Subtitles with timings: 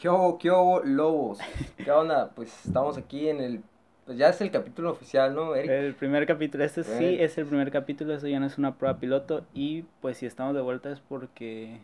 [0.00, 1.38] ¿Qué hubo, qué hubo, lobos?
[1.76, 2.30] ¿Qué onda?
[2.34, 3.60] Pues estamos aquí en el...
[4.06, 5.70] Pues ya es el capítulo oficial, ¿no, Eric?
[5.70, 8.98] El primer capítulo, este sí es el primer capítulo, eso ya no es una prueba
[8.98, 11.78] piloto y pues si estamos de vuelta es porque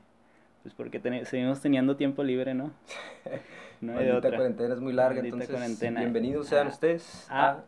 [0.62, 2.72] pues porque teni- seguimos teniendo tiempo libre, ¿no?
[3.82, 4.30] No hay de otra.
[4.34, 6.00] cuarentena es muy larga, Maldita entonces cuarentena.
[6.00, 6.70] bienvenidos sean Ah.
[6.70, 7.58] ustedes Ah.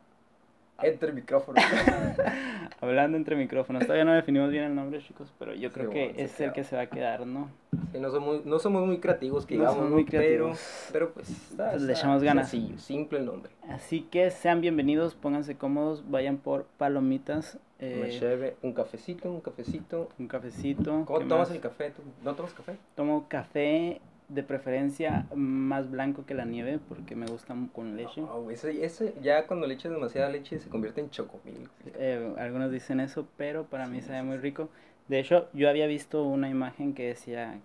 [0.81, 1.61] Entre Micrófono.
[2.81, 6.13] Hablando entre micrófonos, todavía no definimos bien el nombre, chicos, pero yo Sí, creo bueno,
[6.13, 7.51] que se es el que se va a quedar, ¿no?
[7.91, 10.89] Sí, no, somos, no somos muy creativos, que No digamos, somos muy pero, creativos.
[10.93, 12.49] pero pues, está- Pues le echamos ganas.
[12.51, 13.51] Sencillo, simple el nombre.
[13.69, 20.09] Así que sean bienvenidos, pónganse cómodos, vayan por palomitas, eh, cheve, un cafecito, un cafecito.
[20.21, 21.03] un cafecito.
[21.05, 21.57] ¿Cómo ¿qué tomas más?
[21.57, 22.03] el café tú?
[22.23, 22.77] ¿No tomas café?
[22.95, 28.21] Tomo café de preferencia más blanco que la nieve porque me gusta con leche.
[28.21, 31.69] Güey, ese, ese ya cuando le echas demasiada leche se convierte en chocomil.
[31.99, 34.69] Eh, algunos dicen eso, pero para mí sabe sí, muy rico.
[35.09, 37.59] De hecho, yo había visto una imagen que decía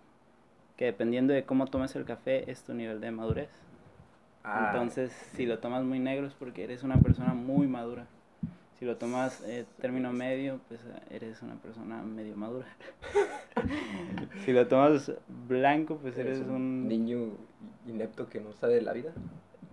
[0.77, 3.49] que dependiendo de cómo tomes el café es tu nivel de madurez.
[4.43, 8.07] Ah, Entonces, si lo tomas muy negro es porque eres una persona muy madura.
[8.84, 12.67] Si lo tomas eh, término medio, pues eres una persona medio madura.
[14.43, 15.09] si lo tomas
[15.48, 16.89] blanco, pues eres un...
[16.89, 17.29] niño
[17.87, 19.13] inepto que no sabe de la vida.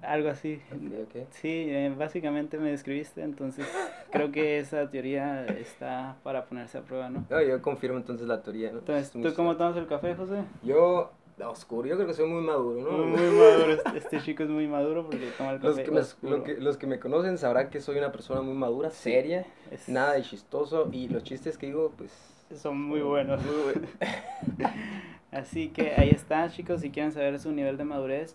[0.01, 0.63] algo así.
[0.71, 1.27] Ok, ok.
[1.31, 3.67] Sí, eh, básicamente me describiste, entonces
[4.13, 7.27] creo que esa teoría está para ponerse a prueba, ¿no?
[7.29, 8.79] No, yo confirmo entonces la teoría, ¿no?
[8.79, 10.45] Entonces, ¿tú cómo tomas el café, José?
[10.63, 11.11] Yo,
[11.49, 12.99] oscuro, yo creo que soy muy maduro, ¿no?
[13.05, 16.01] Muy maduro, este, este chico es muy maduro porque toma el Los café que, me,
[16.01, 16.37] oscuro.
[16.39, 19.89] lo que- los que me conocen sabrán que soy una persona muy madura, seria, Es-
[19.89, 22.11] nada de chistoso y los chistes que digo, pues...
[22.55, 23.41] Son muy buenos.
[23.45, 23.89] muy buen-
[25.31, 28.35] Así que ahí está, chicos, si quieren saber su nivel de madurez,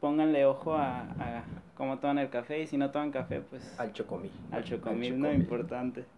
[0.00, 1.44] pónganle ojo a, a
[1.76, 4.32] cómo toman el café y si no toman café, pues Al chocomil.
[4.50, 5.26] al chocomil, al ¿no?
[5.28, 5.40] chocomil.
[5.42, 6.04] Importante.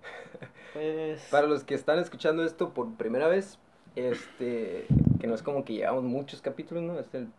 [0.73, 1.29] Pues...
[1.31, 3.61] Para los que están escuchando esto por primera vez,
[3.95, 4.87] este,
[5.25, 6.99] que no es como que llevamos muchos capítulos, ¿no?
[6.99, 7.31] Este es el,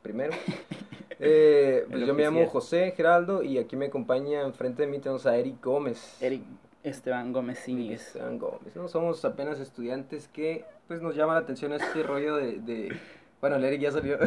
[0.00, 0.32] primero.
[1.18, 2.46] Eh, pues yo me llamo.
[2.46, 6.18] José Geraldo y aquí me acompaña enfrente de mí tenemos a Eric Gómez.
[6.20, 6.42] Eric
[6.84, 8.08] Esteban Gómez Íñiguez.
[8.08, 8.86] Esteban Gómez, ¿no?
[8.86, 12.58] Somos apenas estudiantes que pues nos llama la atención este rollo de...
[12.58, 12.96] de-
[13.40, 14.18] Bueno, el Eric ya salió,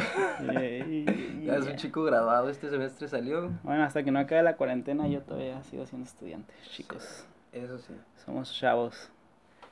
[0.52, 1.06] y-
[1.46, 5.08] ya es un chico graduado, este semestre salió, Bueno, hasta que no acabe la cuarentena
[5.08, 7.24] yo todavía sigo siendo estudiante, chicos.
[7.54, 7.94] eso sí.
[8.26, 9.12] Somos chavos.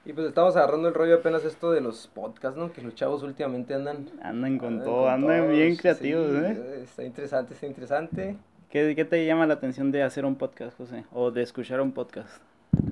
[0.08, 2.72] Y pues estamos agarrando el rollo apenas esto de los podcasts, ¿no?
[2.72, 4.10] Que los chavos últimamente andan...
[4.24, 6.80] Andan con andan todo, con andan todo, bien sí, creativos, ¿eh?
[6.82, 8.38] Está interesante, está interesante.
[8.70, 11.04] ¿Qué, ¿Qué te llama la atención de hacer un podcast, José?
[11.12, 12.42] O de escuchar un podcast.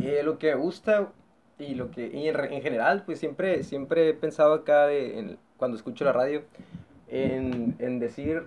[0.02, 1.08] Eh, lo que me gusta
[1.58, 5.38] y lo que y en, en general, pues siempre, siempre he pensado acá de, en-
[5.56, 6.42] cuando escucho la radio
[7.08, 8.44] en, en decir,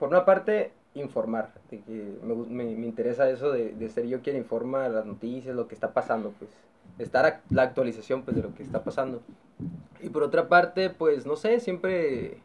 [0.00, 4.22] por una parte, informar, de que me, me, me interesa eso de, de ser yo
[4.22, 6.50] quien informa las noticias, lo que está pasando, pues
[6.98, 9.22] estar la actualización pues de lo que está pasando.
[10.00, 12.38] Y por otra parte, pues no sé, siempre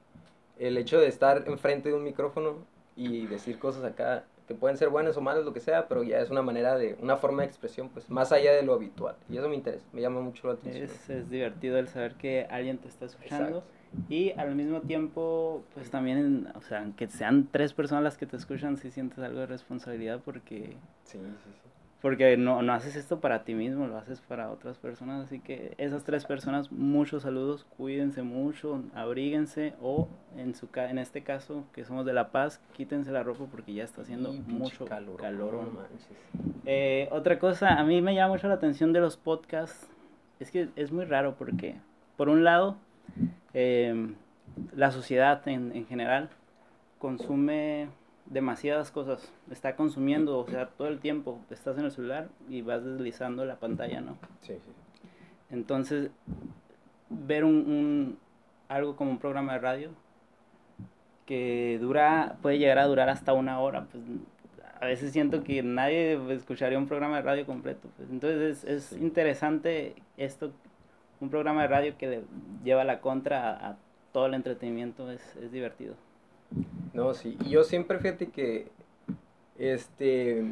[0.59, 2.55] el hecho de estar enfrente de un micrófono
[2.95, 6.19] y decir cosas acá que pueden ser buenas o malas, lo que sea, pero ya
[6.19, 9.15] es una manera de, una forma de expresión, pues más allá de lo habitual.
[9.29, 10.85] Y eso me interesa, me llama mucho la atención.
[10.85, 13.57] Es, es divertido el saber que alguien te está escuchando.
[13.57, 13.77] Exacto.
[14.09, 18.37] Y al mismo tiempo, pues también, o sea, aunque sean tres personas las que te
[18.37, 21.66] escuchan, sí sientes algo de responsabilidad porque, Sí, sí, sí.
[22.07, 25.25] Porque no, no haces esto para ti mismo, lo haces para otras personas.
[25.25, 30.07] Así que esas tres personas, muchos saludos, cuídense mucho, abríguense o
[30.37, 33.73] en, su, ca- en este caso, que somos de La Paz, quítense la ropa porque
[33.73, 35.19] ya está haciendo Y mucho calor.
[35.19, 35.53] calor.
[35.55, 36.07] no manches.
[36.65, 39.89] Eh, otra cosa, a mí me llama mucho la atención de los podcasts,
[40.39, 41.75] es que es muy raro porque,
[42.15, 42.77] por un lado,
[43.53, 44.13] eh,
[44.73, 46.29] la sociedad en, en general
[46.99, 47.89] consume
[48.29, 52.83] demasiadas cosas, está consumiendo, o sea, todo el tiempo estás en el celular y vas
[52.83, 54.17] deslizando la pantalla, ¿no?
[54.41, 54.71] Sí, sí.
[55.49, 56.11] Entonces,
[57.09, 58.17] ver un, un-
[58.67, 59.89] algo como un programa de radio
[61.25, 64.03] que dura, puede llegar a durar hasta una hora, pues
[64.79, 67.89] a veces siento que nadie escucharía un programa de radio completo.
[67.97, 68.09] Pues.
[68.09, 70.51] Entonces es, es interesante esto,
[71.19, 72.23] un programa de radio que le
[72.63, 73.77] lleva la contra a, a
[74.13, 75.95] todo el entretenimiento, es, es divertido.
[76.93, 77.37] No, sí.
[77.45, 78.67] Y yo siempre, fíjate que,
[79.57, 80.43] este,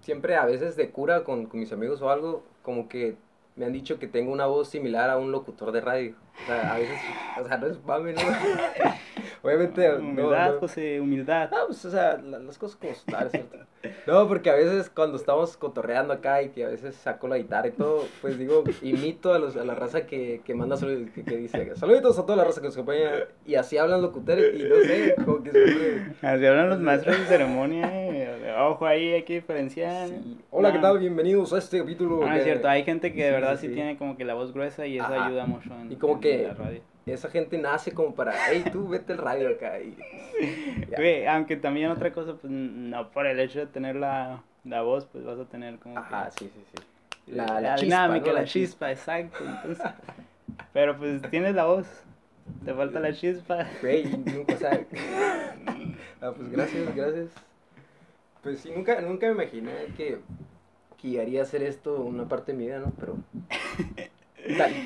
[0.00, 3.16] siempre a veces de cura con, con mis amigos o algo, como que
[3.56, 6.14] me han dicho que tengo una voz similar a un locutor de radio.
[6.42, 6.98] O sea, a veces,
[7.40, 7.78] o sea, no es.
[9.44, 10.60] Obviamente, no, Humildad, no.
[10.60, 11.50] José, humildad.
[11.50, 12.94] No, pues, o sea, la- las cosas como
[13.30, 13.58] ¿cierto?
[14.06, 17.68] No, porque a veces cuando estamos cotorreando acá y que a veces saco la guitarra
[17.68, 21.22] y todo, pues digo, imito a, los, a la raza que, que manda saludos, que,
[21.24, 23.10] que dice, saluditos a toda la raza que nos acompaña,
[23.44, 26.02] y así hablan locutores, y no sé, como que siempre...
[26.22, 27.90] Así hablan los maestros de ceremonia.
[27.92, 30.08] eh, Ojo, ahí hay que diferenciar.
[30.08, 30.38] sí.
[30.50, 30.82] Hola, ¿qué No.
[30.84, 30.98] tal?
[31.00, 32.24] Bienvenidos a este capítulo.
[32.24, 33.74] Ah, es cierto, hay gente que de Sí, verdad sí, sí, sí.
[33.74, 35.26] tiene como que la voz gruesa y eso Ajá.
[35.26, 36.80] ayuda mucho en, Y como en que- la radio.
[37.12, 39.78] Esa gente nace como para, hey, tú vete al radio acá.
[39.80, 39.94] Y,
[40.90, 40.96] ya.
[40.96, 45.06] Güey, aunque también otra cosa, pues no por el hecho de tener la, la voz,
[45.06, 47.32] pues vas a tener como Ajá, que sí, sí, sí.
[47.32, 48.32] la, La, chispa, dinámica, ¿no?
[48.32, 49.38] la chispa, exacto.
[49.44, 49.84] Entonces,
[50.72, 51.86] pero pues tienes la voz,
[52.64, 53.66] te falta la chispa.
[53.82, 54.80] Güey, nunca, sea,
[56.22, 57.28] ah, pues gracias, gracias.
[58.42, 60.18] Pues sí, nunca, nunca me imaginé que,
[60.98, 62.92] que llegaría a hacer esto una parte de mi vida, ¿no?
[62.98, 63.16] Pero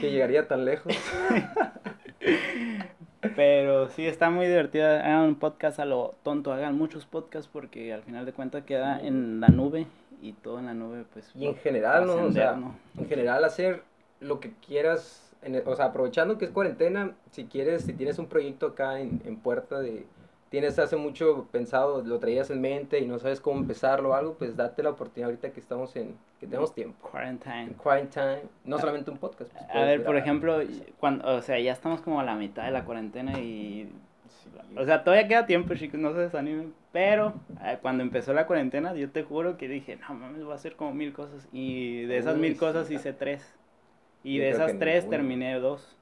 [0.01, 0.95] que llegaría tan lejos.
[3.37, 5.01] Pero sí, está muy divertida.
[5.01, 9.01] Hagan un podcast a lo tonto, hagan muchos podcasts porque al final de cuentas queda
[9.01, 9.87] en la nube
[10.23, 11.31] y todo en la nube, pues.
[11.35, 12.15] Y en general, ¿no?
[12.15, 12.75] O sea, ¿no?
[12.99, 13.83] en general hacer
[14.21, 18.19] lo que quieras, en el- o sea, aprovechando que es cuarentena, si quieres, si tienes
[18.19, 20.07] un proyecto acá en, en puerta de,
[20.51, 24.35] tienes hace mucho pensado, lo traías en mente y no sabes cómo empezarlo o algo,
[24.35, 27.09] pues date la oportunidad ahorita que estamos en, que tenemos tiempo.
[27.09, 27.73] Quarantine.
[27.77, 29.53] Quarantine, no solamente un podcast.
[29.53, 30.61] pues, A ver, por ejemplo,
[30.99, 33.91] cuando, o sea, ya estamos como a la mitad de la cuarentena y...
[34.77, 36.75] O sea, todavía queda tiempo, chicos, no se desanimen.
[36.93, 37.33] Pero
[37.65, 40.77] eh, cuando empezó la cuarentena, yo te juro que dije, no mames, voy a hacer
[40.77, 41.49] como mil cosas.
[41.53, 43.55] Y de esas Uy, mil sí, cosas hice tres.
[44.23, 45.17] Y Yo de esas tres ninguna.
[45.17, 45.97] terminé dos.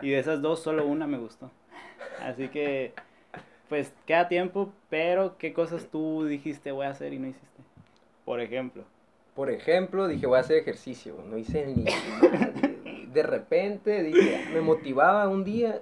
[0.00, 1.50] Y de esas dos, solo una me gustó.
[2.20, 2.94] Así que,
[3.72, 7.62] pues queda tiempo, pero ¿qué cosas tú dijiste voy a hacer y no hiciste?
[8.26, 8.84] Por ejemplo.
[9.34, 11.14] Por ejemplo, dije, voy a hacer ejercicio.
[11.26, 11.86] No hice ni.
[13.14, 15.80] De repente, dije, me motivaba un día.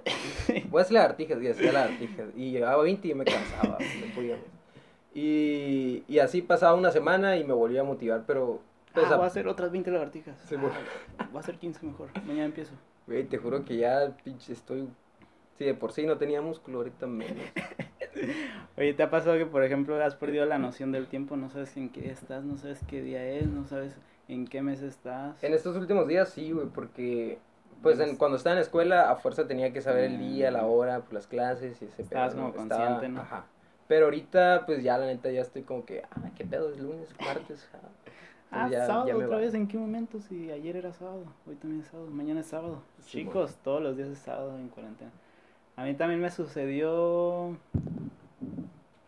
[0.69, 2.29] Voy a hacer lagartijas y hacía lagartijas.
[2.37, 3.77] Y llegaba 20 y me cansaba.
[3.79, 4.37] No podía.
[5.13, 8.61] Y, y así pasaba una semana y me volvía a motivar, pero...
[8.93, 10.37] pues, ah, a- voy a hacer otras 20 lagartijas.
[10.47, 10.55] Sí.
[11.17, 12.07] Ah, voy a hacer 15 mejor.
[12.25, 12.71] Mañana empiezo.
[13.05, 14.87] güey, te juro que ya pinche estoy...
[15.61, 17.37] Si de por sí no tenía músculo, ahorita menos.
[18.79, 21.37] Oye, ¿te ha pasado que, por ejemplo, has perdido la noción del tiempo?
[21.37, 23.93] No sabes en qué estás, no sabes qué día es, no sabes
[24.27, 25.43] en qué mes estás.
[25.43, 27.37] En estos últimos días sí, güey, porque...
[27.83, 30.65] Pues en- cuando estaba en la escuela, a fuerza tenía que saber el día, la
[30.65, 32.51] hora, pues las clases y ese Estabas pedo, ¿no?
[32.53, 33.21] como Estaba- consciente, ¿no?
[33.21, 33.45] Ajá.
[33.87, 37.07] Pero ahorita, pues ya la neta ya estoy como que, ah, qué pedo, es lunes,
[37.23, 37.77] martes, ah.
[38.49, 39.37] Ah, ya- sábado ya otra va.
[39.37, 40.19] vez, ¿en qué momento?
[40.21, 42.81] Si ayer era sábado, hoy también es sábado, mañana es sábado.
[43.01, 45.11] Sí, Chicos, todos los días es sábado en cuarentena.
[45.75, 47.57] A mí también me sucedió...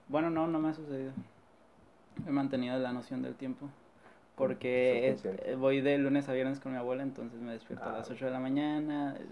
[0.07, 1.11] Bueno, no, no me ha sucedido.
[2.27, 3.67] He mantenido la noción del tiempo.
[4.35, 7.97] Porque eh, voy de lunes a viernes con mi abuela, entonces me despierto a Ah,
[7.99, 9.25] las 8 de la mañana, eh,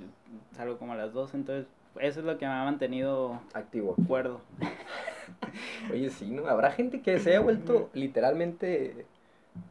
[0.56, 1.66] salgo como a las 12, entonces
[2.00, 3.96] eso es lo que me ha mantenido Activo.
[4.08, 4.42] cuerdo.
[5.92, 6.46] Oye, sí, ¿no?
[6.48, 9.08] Habrá gente que se haya vuelto literalmente,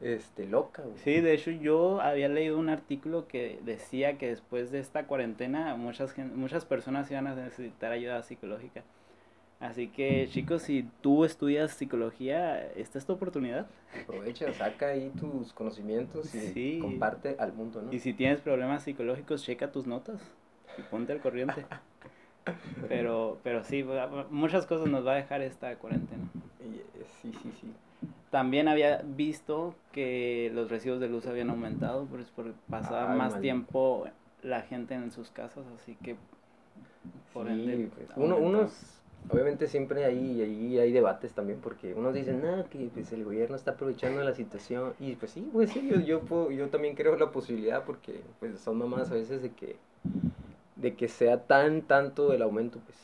[0.01, 0.97] este, loca, güey.
[0.97, 5.75] Sí, de hecho yo había leído un artículo que decía que después de esta cuarentena
[5.75, 8.83] muchas, muchas personas iban a necesitar ayuda psicológica.
[9.59, 13.67] Así que chicos, si tú estudias psicología, esta es tu oportunidad.
[14.03, 16.79] Aprovecha, saca ahí tus conocimientos y Sí.
[16.81, 17.93] comparte al mundo, ¿no?
[17.93, 20.19] Y si tienes problemas psicológicos, checa tus notas
[20.79, 21.65] y ponte al corriente.
[22.89, 23.85] Pero, pero sí,
[24.31, 26.23] muchas cosas nos va a dejar esta cuarentena.
[26.59, 26.83] Eh,
[27.21, 27.71] sí, sí, sí.
[28.31, 33.39] También había visto que los recibos de luz habían aumentado, pues por pasar Ay, más
[33.41, 34.07] tiempo
[34.41, 36.15] la gente en sus casas, así que
[37.33, 38.71] por Sí, ende pues, uno, unos,
[39.29, 43.55] obviamente siempre hay, ahí hay debates también, porque unos dicen, no, que pues, el gobierno
[43.55, 47.15] está aprovechando la situación, y pues sí, pues sí, yo, yo, puedo- yo también creo
[47.17, 49.75] la posibilidad, porque pues son mamás a veces de que,
[50.75, 52.97] de que sea tan, tanto el aumento, pues,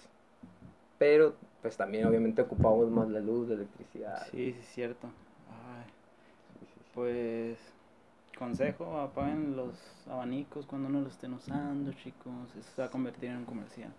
[0.98, 1.34] pero
[1.68, 4.26] pues también obviamente ocupamos más la luz, la electricidad.
[4.32, 5.08] Sí, sí, es cierto.
[5.50, 5.92] Ay,
[6.96, 7.58] pues
[8.40, 9.76] consejo, apaguen los
[10.10, 12.56] abanicos cuando no los estén usando, chicos.
[12.58, 13.92] Eso se va a convertir en un comercial.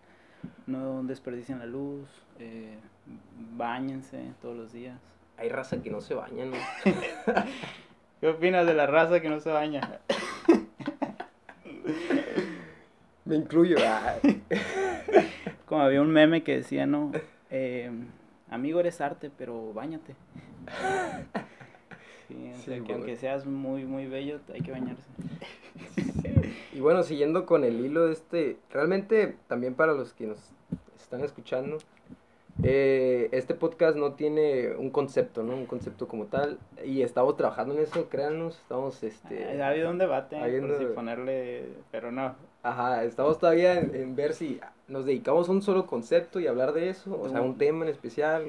[0.67, 2.09] No desperdicien la luz,
[2.39, 2.79] eh,
[3.59, 4.99] bañense todos los días.
[5.37, 6.57] Hay raza que no se baña, ¿no?
[8.23, 10.01] ¿Qué opinas de la raza que no se baña?
[13.27, 13.77] Me incluyo.
[13.87, 14.15] ah.
[15.67, 17.13] Como había un meme que decía, no,
[17.51, 17.91] eh,
[18.51, 20.15] amigo eres arte, pero bañate.
[22.29, 22.95] Sí, o Sí, sea, que bueno.
[22.97, 25.03] aunque seas muy, muy bello, hay que bañarse.
[26.75, 30.39] Y bueno, siguiendo con el hilo de este, realmente también para los que nos
[31.01, 31.79] están escuchando,
[32.63, 35.55] eh, este podcast no tiene un concepto, ¿no?
[35.55, 36.59] Un concepto como tal.
[36.85, 39.63] Y estamos trabajando en eso, créanos, estamos, este...
[39.63, 42.35] ha habido un debate habiendo- por si ponerle, pero no.
[42.63, 46.73] Ajá, estamos todavía en, en ver si nos dedicamos a un solo concepto y hablar
[46.73, 48.45] de eso, o sea, un tema en especial,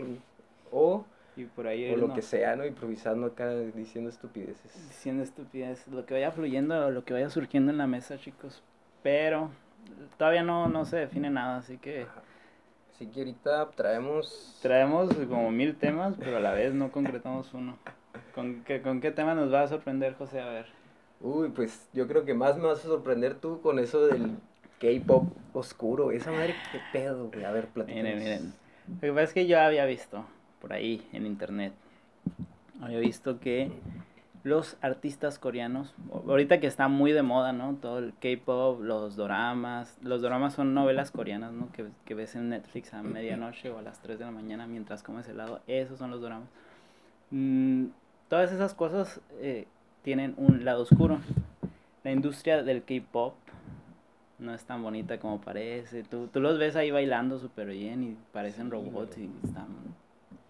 [0.72, 1.06] o,
[1.38, 2.66] Y por ahí o lo no, que sea, ¿no?
[2.66, 4.74] Improvisando acá, diciendo estupideces.
[4.88, 8.63] diciendo estupidez, lo que vaya fluyendo, lo que vaya surgiendo en la mesa, chicos.
[9.04, 9.50] Pero
[10.18, 12.22] todavía no, no se define nada, así que Ajá.
[13.00, 14.58] Así que ahorita traemos...
[14.62, 17.77] traemos como mil temas, pero a la vez no concretamos uno.
[18.36, 20.41] ¿Con qué, ¿Con qué tema nos va a sorprender, José?
[20.41, 20.65] A ver.
[21.22, 24.36] Uy, pues yo creo que más me vas a sorprender tú con eso del
[24.82, 26.12] K-pop oscuro.
[26.12, 27.46] Esa madre, qué pedo, güey.
[27.46, 28.03] A ver, platícanos.
[28.03, 28.53] Miren, miren.
[28.96, 30.25] Lo que pasa es que yo había visto
[30.60, 31.72] por ahí en internet.
[32.82, 33.72] Había visto que
[34.50, 37.75] los artistas coreanos, ahorita que está muy de moda, ¿no?
[37.75, 39.98] Todo el K-pop, los doramas.
[40.01, 41.72] Los doramas son novelas coreanas, ¿no?
[41.72, 45.03] Que, que ves en Netflix a medianoche o a las 3 de la mañana mientras
[45.03, 45.62] comes helado.
[45.68, 46.50] Esos son los doramas.
[47.32, 47.86] Mm,
[48.27, 49.68] todas esas cosas eh,
[50.03, 51.20] tienen un lado oscuro.
[52.03, 53.36] La industria del K-pop
[54.39, 56.03] no es tan bonita como parece.
[56.03, 59.68] Tú, tú los ves ahí bailando súper bien y parecen robots y están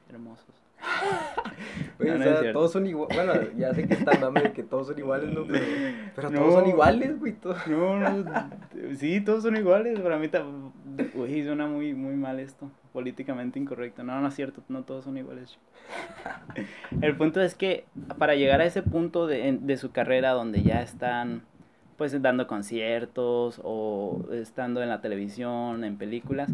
[0.10, 0.68] hermosos.
[2.00, 3.15] Oye, No, o sea, todos son iguales.
[3.15, 5.45] Bueno, ya sé que está mame de que todos son iguales, ¿no?
[5.45, 5.65] Pero,
[6.15, 6.39] pero No.
[6.39, 7.33] todos son iguales, güey.
[7.33, 7.67] Todos.
[7.67, 8.50] No, no,
[8.95, 10.00] sí, todos son iguales.
[10.00, 10.29] Para mí,
[11.15, 12.71] uy, suena muy, muy mal esto.
[12.93, 14.03] Políticamente incorrecto.
[14.03, 15.57] No, no es cierto, no todos son iguales.
[17.01, 17.86] El punto es que
[18.17, 21.41] para llegar a ese punto de, de su carrera donde ya están
[21.98, 26.50] pues dando conciertos o estando en la televisión, en películas,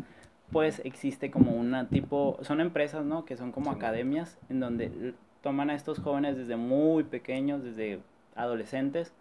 [0.52, 3.25] pues existe como una tipo, son empresas, ¿no?
[3.25, 3.78] Que son como Sí.
[3.78, 8.00] academias en donde toman a estos jóvenes desde muy pequeños, desde
[8.36, 9.14] adolescentes,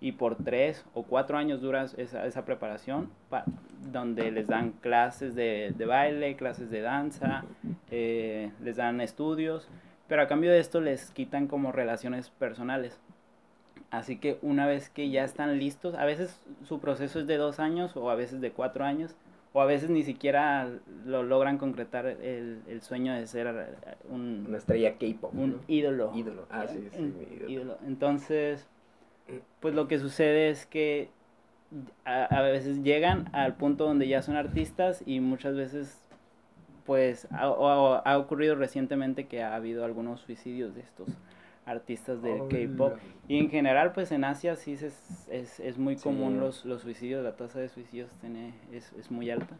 [0.00, 3.44] y por tres o cuatro años dura esa, esa preparación, pa-
[3.92, 7.44] donde les dan clases de, de baile, clases de danza,
[7.90, 9.68] eh, les dan estudios,
[10.06, 12.98] pero a cambio de esto les quitan como relaciones personales.
[13.90, 17.58] Así que una vez que ya están listos, a veces su proceso es de dos
[17.58, 19.16] años o a veces de cuatro años,
[19.52, 20.68] o a veces ni siquiera
[21.06, 25.32] lo logran concretar el, el sueño de ser eh, un, Una estrella K-pop.
[25.34, 25.58] un ¿no?
[25.68, 26.12] ídolo.
[26.14, 26.46] Ídolo.
[26.50, 27.50] Ah, sí, sí, Un mi ídolo.
[27.50, 27.78] ídolo.
[27.86, 28.66] Entonces,
[29.60, 31.08] pues lo que sucede es que
[32.04, 35.98] a, a veces llegan al punto donde ya son artistas y muchas veces,
[36.86, 41.08] pues ha, o- ha ocurrido recientemente que ha habido algunos suicidios de estos
[41.68, 42.92] artistas del K-pop.
[43.28, 44.90] Y en general, pues en Asia sí se-
[45.30, 46.02] es, es muy Sí.
[46.02, 49.56] común los, los suicidios, la tasa de suicidios tiene, es, es muy alta.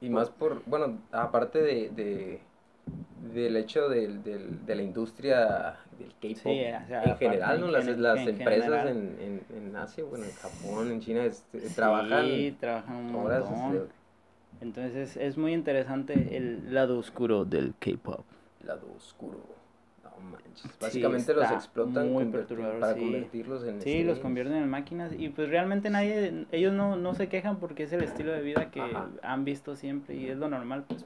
[0.00, 2.40] Y más por, bueno, aparte de, de
[3.32, 7.68] del hecho del, del, de la industria del K-pop Sí, o sea, en general, ¿no?
[7.68, 8.88] Las, las en empresas general.
[8.88, 13.44] en, en, en Asia, bueno, en Japón, en China, este, Sí, trabajan trabajan un horas.
[13.50, 13.88] montón.
[14.60, 18.24] Entonces es muy interesante el lado oscuro del K-pop.
[18.66, 19.55] lado oscuro.
[20.20, 20.78] Manches.
[20.80, 23.00] Básicamente los está explotan muy convertir- para sí.
[23.00, 27.28] convertirlos en Sí, los convierten en máquinas y pues realmente nadie, ellos no, no se
[27.28, 29.08] quejan porque es el estilo de vida que Ajá.
[29.22, 31.04] han visto siempre y es lo normal, pues.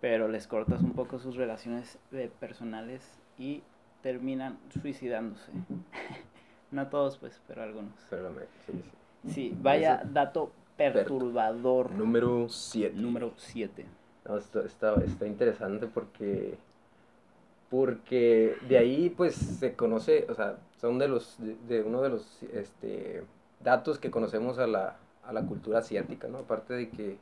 [0.00, 3.02] Pero les cortas un poco sus relaciones eh, personales
[3.38, 3.62] y
[4.02, 5.52] terminan suicidándose.
[6.70, 7.92] no todos, pues, pero algunos.
[8.08, 8.30] Pero
[8.66, 9.30] sí, sí.
[9.32, 11.90] Sí, vaya dato perturbador.
[11.92, 12.96] Número 7.
[12.96, 13.84] Número 7.
[14.26, 16.56] No, esto está, está interesante porque
[17.70, 22.08] porque de ahí pues se conoce, o sea, son de los de, de uno de
[22.10, 23.22] los este
[23.62, 26.38] datos que conocemos a la, a la cultura asiática, ¿no?
[26.38, 27.16] Aparte de que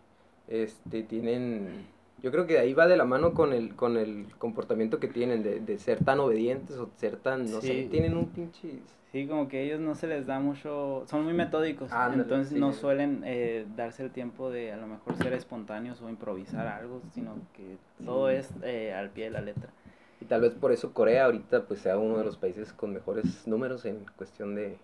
[0.49, 1.87] este tienen
[2.23, 5.09] yo creo que de ahí va de la mano con el con el comportamiento que
[5.09, 8.79] tienen de, de ser tan obedientes o ser tan no sé, tienen un pinche
[9.13, 12.61] Sí, como que ellos no se les da mucho, son muy metódicos, Ándale, entonces sí.
[12.61, 17.01] no suelen eh, darse el tiempo de a lo mejor ser espontáneos o improvisar algo,
[17.15, 18.35] sino que todo Sí.
[18.37, 19.71] es eh, al pie de la letra.
[20.21, 23.47] Y tal vez por eso Corea ahorita pues sea uno de los países con mejores
[23.47, 24.77] números en cuestión de,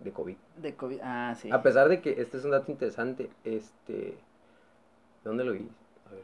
[0.00, 0.36] de COVID.
[0.60, 1.50] De COVID, ah, sí.
[1.52, 4.14] A pesar de que este es un dato interesante, este,
[5.24, 5.68] ¿dónde lo vi?
[6.10, 6.22] A ver,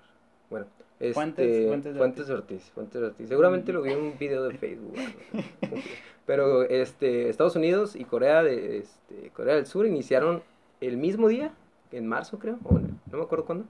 [0.51, 0.67] bueno,
[0.99, 3.29] este, Fuentes- Fuentes de Fuentes de Ortiz, Fuentes Ortiz.
[3.29, 4.95] Seguramente lo vi en un video de Facebook,
[6.27, 10.43] pero este, Estados Unidos y Corea de, este, Corea del Sur iniciaron
[10.81, 11.53] el mismo día,
[11.93, 13.65] en marzo creo, o en- no me acuerdo cuándo,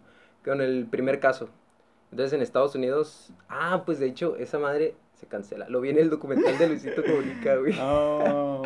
[0.44, 1.48] con el primer caso.
[2.10, 5.68] Entonces en Estados Unidos, ah, pues de hecho esa madre se cancela.
[5.68, 7.74] Lo vi en el documental de Luisito Comunica, güey.
[7.80, 8.62] Oh,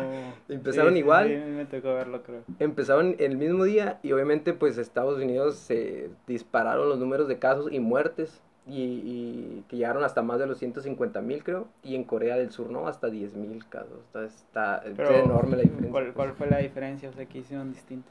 [0.49, 1.27] Empezaron sí, igual.
[1.27, 2.43] Sí, me tocó verlo, creo.
[2.59, 7.71] empezaron el mismo día y obviamente pues Estados Unidos se dispararon los números de casos
[7.71, 12.03] y muertes y, y que llegaron hasta más de los 150 mil creo y en
[12.03, 16.33] Corea del Sur no hasta 10 mil casos está, está enorme la diferencia ¿cuál, ¿Cuál
[16.33, 17.09] fue la diferencia?
[17.09, 18.09] O sea, ¿qué hicieron distinto?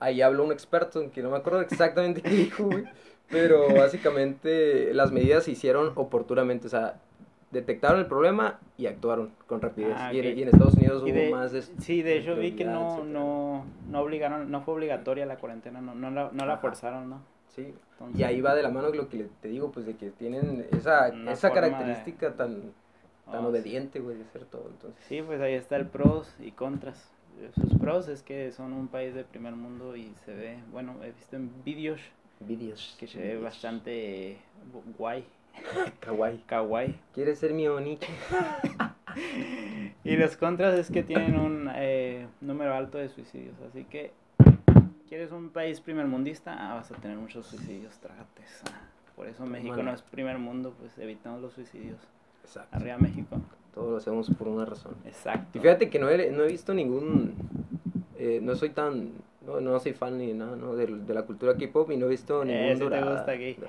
[0.00, 2.84] ahí habló un experto que no me acuerdo exactamente qué dijo güey
[3.30, 7.00] pero básicamente las medidas se hicieron oportunamente o sea
[7.50, 10.38] detectaron el problema y actuaron con rapidez Ah, y, en, ok.
[10.38, 13.12] y en Estados Unidos hubo de- más Sí, de hecho vi que no, etcétera.
[13.12, 17.22] no, no obligaron, no fue obligatoria la cuarentena, no, no la, no la forzaron, ¿no?
[17.48, 20.10] sí Entonces, Y ahí va de la mano lo que te digo, pues de que
[20.10, 22.72] tienen esa, esa de- característica tan,
[23.30, 24.66] tan oh, obediente, güey, de ser todo.
[24.70, 27.08] Entonces, Sí, pues ahí está el pros y contras.
[27.60, 31.12] Sus pros es que son un país de primer mundo y se ve, bueno, he
[31.12, 32.00] visto en vídeos
[32.46, 32.96] vídeos.
[32.98, 34.38] que se ve bastante
[34.72, 35.24] gu- guay,
[36.00, 36.38] Kawaii.
[36.46, 36.94] kawaii.
[37.14, 38.08] ¿Quieres ser mi onicho?
[40.02, 44.12] Y los contras es que tienen un eh, número alto de suicidios, así que
[45.08, 46.56] ¿Quieres un país primer mundista?
[46.58, 48.64] Ah, vas a tener muchos suicidios, trágate esa.
[49.14, 49.90] Por eso México Bueno.
[49.90, 51.98] no es primer mundo, pues evitamos los suicidios.
[52.42, 52.76] Exacto.
[52.76, 53.40] Arriba México.
[53.72, 54.94] Todo lo hacemos por una razón.
[55.04, 55.56] Exacto.
[55.56, 57.34] Y fíjate que no he, no he visto ningún.
[58.18, 59.10] eh, no soy tan.
[59.46, 60.74] No, no soy fan ni nada, ¿no?
[60.74, 63.10] De, de la cultura K-pop y no he visto ningún Eh, sí te dorama.
[63.12, 63.58] gusta gay.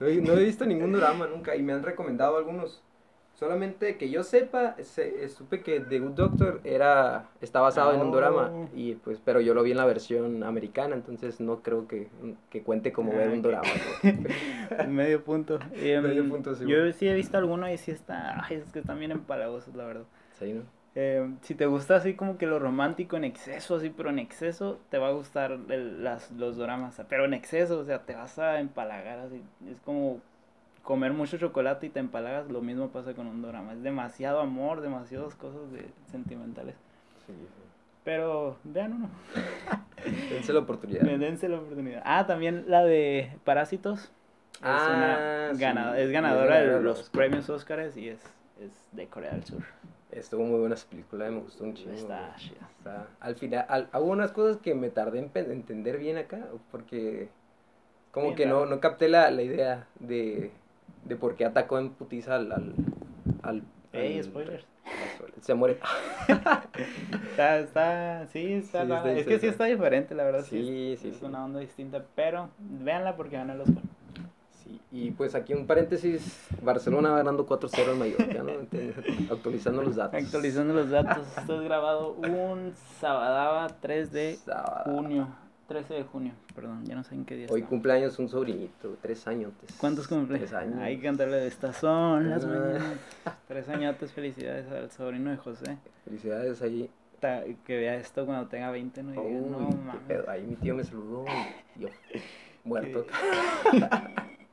[0.00, 2.82] No, he- no he visto ningún drama nunca y me han recomendado algunos.
[3.34, 8.00] Solamente que yo sepa, se- eh, supe que The Good Doctor era, está basado en
[8.00, 8.68] un drama, Oh.
[8.74, 12.08] y pues, pero yo lo vi en la versión americana, entonces no creo que,
[12.50, 13.44] que cuente como ver Ah, un ok.
[13.44, 13.68] drama.
[14.80, 14.88] ¿no?
[14.88, 15.58] Medio punto.
[15.80, 18.44] Y, em, Medio punto, sí, Yo sí he visto alguno y sí está.
[18.44, 20.04] Ay, es que están bien empalagosos, la verdad.
[20.38, 20.62] Sí, ¿no?
[20.96, 24.78] Eh, si te gusta así como que lo romántico en exceso, así, pero en exceso
[24.90, 27.00] te va a gustar el- las, los dramas.
[27.08, 29.42] Pero en exceso, o sea, te vas a empalagar así.
[29.68, 30.20] Es como
[30.84, 32.48] comer mucho chocolate y te empalagas.
[32.48, 33.72] Lo mismo pasa con un drama.
[33.72, 36.76] Es demasiado amor, demasiadas cosas de, sentimentales.
[37.26, 37.48] Sí, sí.
[38.04, 39.08] Pero vean uno.
[40.30, 41.00] Dense la oportunidad.
[41.18, 42.02] Dense la oportunidad.
[42.04, 44.00] Ah, también la de Parásitos.
[44.04, 46.00] Es, Ah, una sí.
[46.02, 48.20] es ganadora de los premios Óscares y es,
[48.60, 49.62] es de Corea del Sur.
[50.14, 51.92] Estuvo muy buena esa película, me gustó un chingo.
[51.92, 52.36] Está.
[52.78, 57.28] Está- al final, al- hubo unas cosas que me tardé en entender bien acá, porque
[58.12, 60.52] como Bien que no, no capté la, la idea de,
[61.04, 62.52] de por qué atacó en putiza al...
[62.52, 62.74] al,
[63.42, 64.66] al- Ey, al- spoilers.
[65.40, 65.78] Se muere.
[67.30, 70.42] Está, está, sí, está Sí, está Es que sí está diferente, la verdad.
[70.42, 71.24] Sí, Sí, es, sí, es sí.
[71.24, 73.82] una onda distinta, pero véanla porque gana el Oscar.
[74.64, 78.50] Sí, y pues aquí un paréntesis, Barcelona va ganando 4-0 al Mallorca, ¿no?
[78.50, 78.94] Entonces,
[79.30, 80.22] Actualizando los datos.
[80.24, 84.84] Actualizando los datos, esto es grabado un sabadaba 3 de Sábado.
[84.94, 85.28] junio.
[85.68, 87.70] 13 de junio, perdón, ya no sé en qué día Hoy está.
[87.70, 89.50] cumpleaños un sobrinito, tres años.
[89.78, 90.36] ¿Cuántos cumple?
[90.38, 90.76] Tres años.
[90.78, 92.48] Hay que cantarle de estas son las Ah.
[92.48, 92.82] mañanas.
[93.48, 95.78] Tres añotes, felicidades al sobrino de José.
[96.04, 96.90] Felicidades ahí.
[97.18, 100.02] Ta- Que vea esto cuando tenga 20, no diga, Uy, no mames.
[100.06, 100.28] pedo.
[100.28, 101.24] Ahí mi tío me saludó
[101.76, 101.88] y yo
[102.64, 103.06] muerto.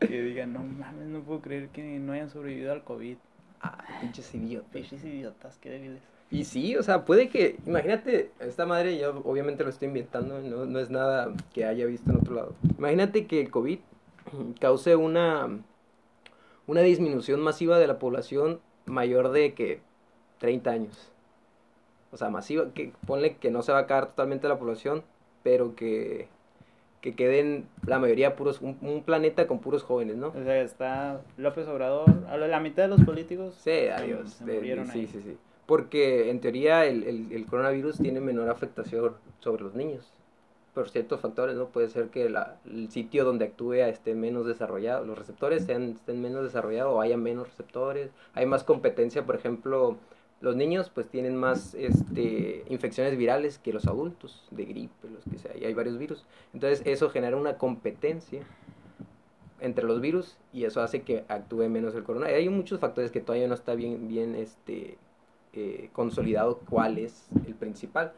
[0.00, 3.16] Que diga, no mames, no puedo creer que no hayan sobrevivido al COVID.
[3.62, 4.70] Ah, pinches idiotas.
[4.70, 6.02] Pinches idiotas, qué débiles.
[6.30, 10.66] Y sí, o sea, puede que, imagínate, esta madre, yo obviamente lo estoy inventando, no,
[10.66, 12.54] no es nada que haya visto en otro lado.
[12.78, 13.78] Imagínate que el COVID
[14.60, 15.48] cause una,
[16.66, 19.80] una disminución masiva de la población mayor de que
[20.38, 21.12] 30 años.
[22.10, 25.04] O sea, masiva, que ponle que no se va a acabar totalmente la población,
[25.42, 26.28] pero que,
[27.06, 30.28] que queden la mayoría puros, un, un planeta con puros jóvenes, ¿no?
[30.28, 33.54] O sea, está López Obrador, a la mitad de los políticos.
[33.62, 34.30] Sí, adiós.
[34.30, 35.36] Se, de- sí, sí, sí.
[35.66, 40.12] Porque en teoría el, el, el coronavirus tiene menor afectación sobre los niños.
[40.74, 41.66] Por ciertos factores, ¿no?
[41.66, 46.20] Puede ser que la- el sitio donde actúe esté menos desarrollado, los receptores sean, estén
[46.20, 48.10] menos desarrollados o haya menos receptores.
[48.34, 49.96] Hay más competencia, por ejemplo,
[50.40, 55.38] los niños pues tienen más este, infecciones virales que los adultos, de gripe, los que
[55.38, 56.24] sea, y hay varios virus.
[56.52, 58.42] Entonces eso genera una competencia
[59.60, 62.38] entre los virus y eso hace que actúe menos el coronavirus.
[62.38, 64.98] Hay muchos factores que todavía no está bien, bien este,
[65.54, 68.12] eh, consolidado cuál es el principal.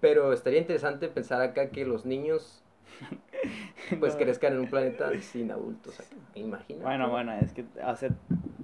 [0.00, 2.62] Pero estaría interesante pensar acá que los niños
[3.98, 4.18] pues No.
[4.18, 5.98] crezcan en un planeta sin adultos.
[6.34, 6.84] Imagina.
[6.84, 7.64] Bueno, bueno, es que,
[7.96, 8.10] sea,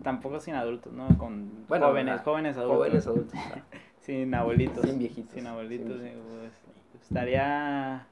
[0.05, 1.09] tampoco sin adultos, ¿no?
[1.19, 2.25] Con Bueno, jóvenes, ajá.
[2.25, 2.77] jóvenes adultos.
[2.79, 3.35] Jóvenes adultos.
[3.35, 3.63] ajá.
[4.01, 4.85] Sin abuelitos.
[4.85, 6.01] Sin viejitos, Sin abuelitos.
[6.01, 8.07] sin pues, estaría,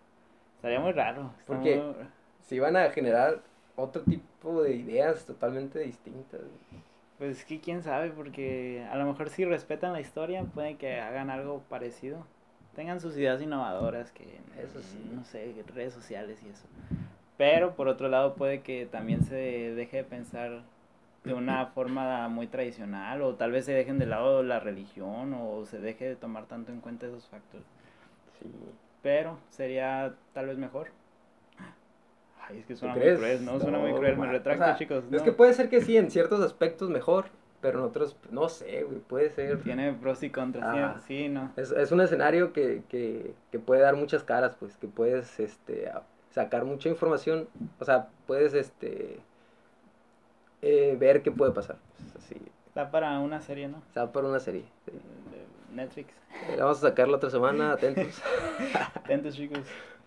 [0.56, 1.30] estaría muy raro.
[1.46, 1.94] Porque- muy-
[2.40, 3.40] Si van a generar
[3.76, 6.40] otro tipo de ideas totalmente distintas.
[7.18, 11.00] Pues es que quién sabe, porque a lo mejor si respetan la historia, puede que
[11.00, 12.26] hagan algo parecido.
[12.74, 14.98] Tengan sus ideas innovadoras, que Eso sí.
[15.14, 16.64] no sé, redes sociales y eso.
[17.38, 20.62] Pero por otro lado puede que también se deje de pensar
[21.24, 25.64] de una forma muy tradicional, o tal vez se dejen de lado la religión, o
[25.66, 27.66] se deje de tomar tanto en cuenta esos factores.
[28.40, 28.50] Sí.
[29.02, 30.88] Pero sería tal vez mejor.
[32.48, 33.60] Ay, es que ¿Tú suena muy cruel, ¿no?
[33.60, 35.04] Suena muy No, cruel, me retracto, o sea, chicos.
[35.04, 35.24] Es no.
[35.24, 37.26] que puede ser que sí, en ciertos aspectos mejor,
[37.60, 39.62] pero en otros, no sé, güey, puede ser.
[39.62, 41.00] Tiene pros y contras, Ah.
[41.06, 41.52] sí, no.
[41.56, 45.88] Es, es un escenario que, que, que puede dar muchas caras, pues, que puedes este,
[46.30, 49.20] sacar mucha información, o sea, puedes este,
[50.62, 51.76] eh, ver qué puede pasar.
[51.98, 52.36] pues, así,
[52.68, 53.82] Está para una serie, ¿no?
[53.92, 54.64] sea, por una serie.
[54.86, 54.92] sí.
[55.74, 56.08] Netflix.
[56.50, 58.20] Eh, la vamos a sacar la otra semana, atentos.
[58.94, 59.60] Atentos, chicos.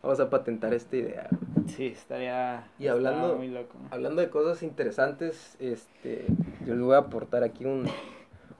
[0.03, 1.27] vamos a patentar esta idea.
[1.67, 2.67] Sí, estaría.
[2.77, 3.75] Y hablando- está muy loco.
[3.89, 6.25] Hablando de cosas interesantes, este,
[6.65, 7.87] yo les voy a aportar aquí un,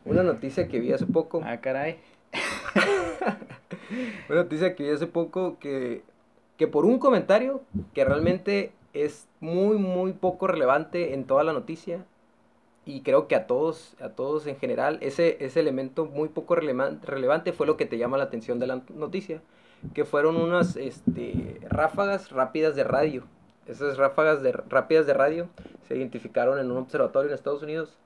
[0.04, 1.42] una noticia que vi hace poco.
[1.46, 2.00] Ah, caray.
[4.30, 6.02] Una noticia que vi hace poco que,
[6.58, 7.62] que por un comentario
[7.94, 8.72] que realmente
[9.04, 12.06] es muy, muy poco relevante en toda la noticia
[12.86, 17.02] y creo que a todos, a todos en general, ese, ese elemento muy poco relevan-
[17.04, 19.42] relevante fue lo que te llama la atención de la noticia.
[19.94, 23.24] que fueron unas este, ráfagas rápidas de radio.
[23.68, 25.48] Esas ráfagas de, rápidas de radio
[25.88, 27.98] se identificaron en un observatorio en Estados Unidos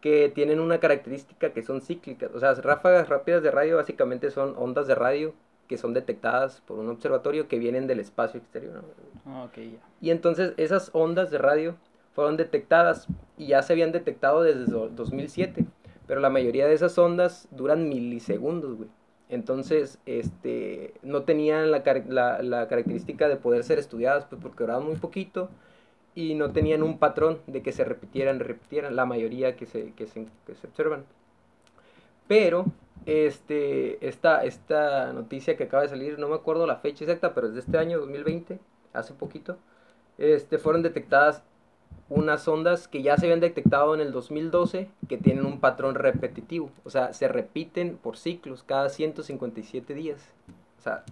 [0.00, 2.30] que tienen una característica que son cíclicas.
[2.34, 5.34] O sea, ráfagas rápidas de radio básicamente son ondas de radio
[5.70, 8.82] que son detectadas por un observatorio que vienen del espacio exterior.
[9.24, 9.78] Ah, okay, ya.
[10.00, 11.76] Y entonces esas ondas de radio
[12.12, 13.06] fueron detectadas
[13.38, 15.64] y ya se habían detectado desde 2007,
[16.08, 18.88] pero la mayoría de esas ondas duran milisegundos, güey.
[19.28, 24.86] Entonces, este, no tenían la, la, la, característica de poder ser estudiadas, pues porque duraban
[24.86, 25.50] muy poquito
[26.16, 30.08] y no tenían un patrón de que se repitieran, repitieran, la mayoría que se, que
[30.08, 31.04] se, que se observan.
[32.26, 32.64] Pero,
[33.06, 37.48] este, esta, esta noticia que acaba de salir, no me acuerdo la fecha exacta, pero
[37.48, 38.58] es de este año, 2020,
[38.92, 39.56] hace poquito,
[40.18, 41.42] este, fueron detectadas
[42.08, 46.70] unas ondas que ya se habían detectado en el 2012 que tienen un patrón repetitivo,
[46.84, 50.20] o sea, se repiten por ciclos cada 157 días.
[50.78, 51.04] O sea,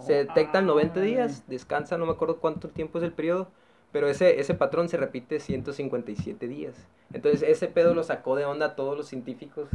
[0.00, 3.48] se detectan 90 días, descansa, no me acuerdo cuánto tiempo es el periodo,
[3.92, 6.74] pero ese, ese patrón se repite 157 días.
[7.12, 9.68] Entonces, ese pedo lo sacó de onda a todos los científicos.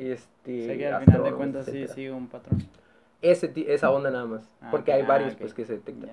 [0.00, 2.62] Este, o sea que al final de cuentas sí sigue un patrón.
[3.20, 6.10] Ese, esa onda nada más, ah, porque hay varios pues que se detectan.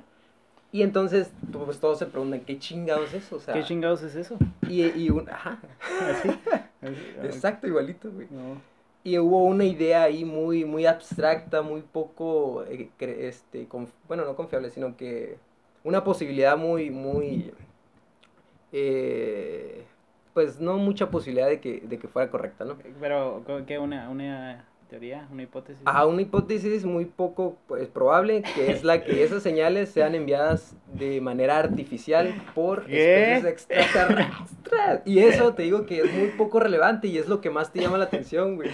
[0.74, 3.40] Y entonces, pues todos se preguntan, ¿qué chingados es eso?
[3.40, 4.38] Sea, ¿Qué chingados es eso?
[4.68, 5.60] Y, y un, ajá.
[6.02, 6.30] ¿Así?
[7.24, 8.28] Exacto, igualito, güey.
[8.30, 8.62] No.
[9.06, 13.66] Y hubo una idea ahí muy, muy abstracta, muy poco, eh, este,
[14.10, 15.38] bueno, no confiable, sino que
[15.86, 17.54] una posibilidad muy, muy,
[18.74, 19.86] eh,
[20.38, 22.78] pues no mucha posibilidad de que, de que fuera correcta, ¿no?
[23.02, 23.80] Pero, ¿qué?
[23.80, 25.82] Una, una teoría, una hipótesis.
[25.84, 30.76] A una hipótesis muy poco pues, probable, que es la que esas señales sean enviadas
[30.94, 35.02] de manera artificial por especies extraterrestres.
[35.06, 37.82] Y eso te digo que es muy poco relevante y es lo que más te
[37.82, 38.70] llama la atención, güey.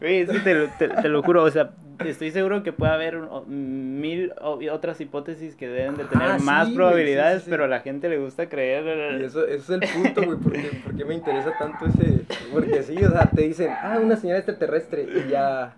[0.00, 1.70] Güey, te, te, lo juro, o sea,
[2.04, 7.44] estoy seguro que puede haber mil otras hipótesis que deben de tener ah, más probabilidades,
[7.48, 9.20] pero a la gente le gusta creer.
[9.20, 12.24] Y eso, eso es el punto, güey, porque, porque me interesa tanto ese...
[12.52, 15.76] Porque sí, o sea, te dicen, ah, una señal extraterrestre y ya...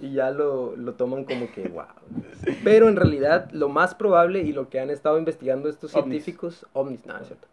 [0.00, 1.86] Y ya lo, lo toman como que, wow.
[2.62, 7.04] Pero en realidad, lo más probable y lo que han estado investigando estos científicos, ovnis,
[7.04, 7.48] nada, cierto.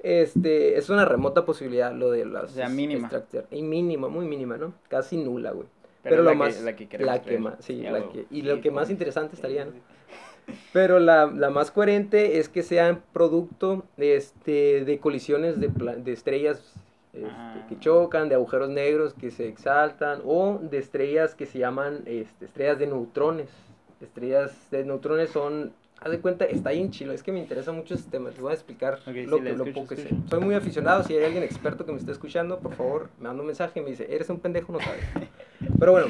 [0.00, 2.44] Este, es una remota posibilidad lo de las...
[2.44, 3.10] O sea, mínima.
[3.50, 4.74] Y mínima, muy mínima, ¿no?
[4.88, 5.66] Casi nula, güey.
[6.02, 6.60] Pero, lo más...
[6.62, 9.72] la que, la que más, sí, la que, y lo que más interesante estaría, ¿no?
[10.72, 16.74] Pero la, la, más coherente es que sean producto este, de colisiones de, de estrellas
[17.12, 17.66] este, ah.
[17.68, 22.46] que chocan, de agujeros negros que se exaltan, o de estrellas que se llaman este,
[22.46, 23.50] estrellas de neutrones.
[24.00, 25.72] Estrellas de neutrones son
[26.04, 27.12] haz de cuenta, está ahí en chilo.
[27.12, 28.30] Es que me interesa mucho este tema.
[28.30, 30.10] Les voy a explicar lo, que, lo poco que sé.
[30.28, 31.04] Soy muy aficionado.
[31.04, 33.82] Si hay alguien experto que me esté escuchando, por favor, me manda un mensaje y
[33.82, 35.04] me dice, eres un pendejo, no sabes.
[35.78, 36.08] Pero bueno,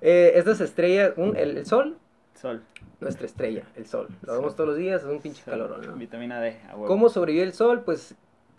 [0.00, 1.98] eh, estas estrellas, un, el, Sol.
[2.34, 2.62] Sol.
[3.00, 4.08] Nuestra estrella, el Sol.
[4.22, 5.94] Lo vemos todos los días, es un pinche calor, ¿no?
[5.94, 6.58] Vitamina D.
[6.86, 7.82] ¿Cómo sobrevive el Sol?
[7.84, 8.14] Pues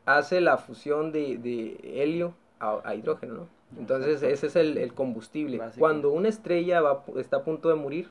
[0.06, 3.48] hace la fusión de, de helio a, hidrógeno, ¿no?
[3.80, 5.60] Entonces ese es el, el combustible.
[5.78, 8.10] Cuando una estrella va, está a punto de morir,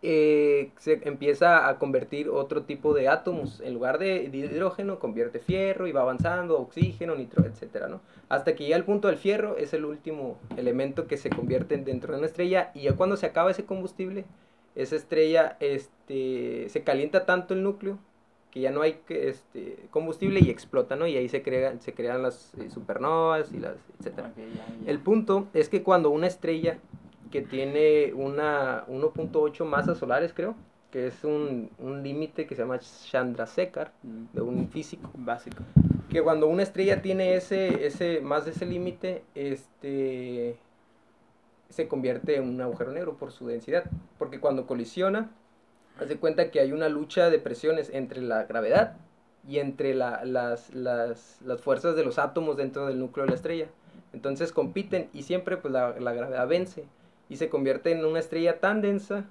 [0.00, 3.60] eh, se empieza a convertir otro tipo de átomos.
[3.60, 8.00] En lugar de, hidrógeno, convierte fierro y va avanzando, oxígeno, nitro, etcétera, ¿no?
[8.28, 12.12] Hasta que llega el punto del fierro, es el último elemento que se convierte dentro
[12.12, 12.70] de una estrella.
[12.74, 14.24] Y ya cuando se acaba ese combustible,
[14.74, 17.98] esa estrella este, se calienta tanto el núcleo
[18.50, 21.06] que ya no hay este, combustible y explota, ¿no?
[21.06, 24.32] Y ahí se crean, se crean las eh, supernovas y las, etcétera.
[24.86, 26.78] El punto es que cuando una estrella
[27.30, 30.54] que tiene una 1.8 masas solares, creo,
[30.90, 34.24] que es un, un límite que se llama Chandrasekhar, mm.
[34.32, 35.62] de un físico básico.
[36.08, 40.56] Que cuando una estrella tiene ese, ese más de ese límite, este
[41.68, 43.84] se convierte en un agujero negro por su densidad.
[44.18, 45.30] Porque cuando colisiona,
[46.00, 48.96] hace cuenta que hay una lucha de presiones entre la gravedad
[49.46, 53.36] y entre la, las, las, las, fuerzas de los átomos dentro del núcleo de la
[53.36, 53.66] estrella.
[54.14, 56.86] Entonces compiten y siempre pues la, la gravedad vence
[57.28, 59.24] y se convierte en una estrella tan densa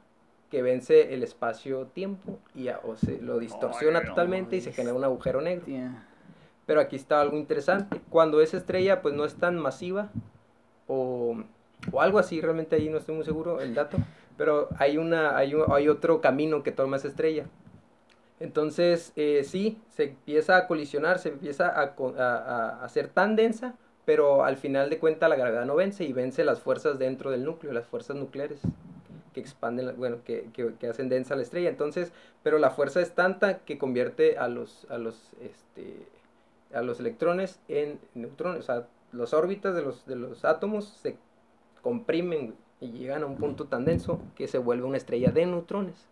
[0.49, 5.41] que vence el espacio-tiempo y o se lo distorsiona totalmente y se genera un agujero
[5.41, 5.65] negro.
[6.65, 8.01] Pero aquí está algo interesante.
[8.09, 10.09] Cuando esa estrella pues no es tan masiva
[10.87, 11.43] o,
[11.91, 13.97] o, algo así, realmente ahí no estoy muy seguro el dato,
[14.37, 17.45] pero hay, una, hay, hay otro camino que toma esa estrella.
[18.39, 23.75] Entonces, eh, sí, se empieza a colisionar, se empieza a, a, a ser tan densa
[24.07, 27.43] pero al final de cuentas la gravedad no vence y vence las fuerzas dentro del
[27.43, 28.61] núcleo, las fuerzas nucleares
[29.33, 31.67] que expanden, bueno, que, que, hacen densa la estrella.
[31.67, 36.07] Entonces, pero la fuerza es tanta que convierte a los, a los, este,
[36.73, 41.17] a los electrones en neutrones, o sea, las órbitas de los, de los átomos se
[41.81, 46.07] comprimen y llegan a un punto tan denso que se vuelve una estrella de neutrones.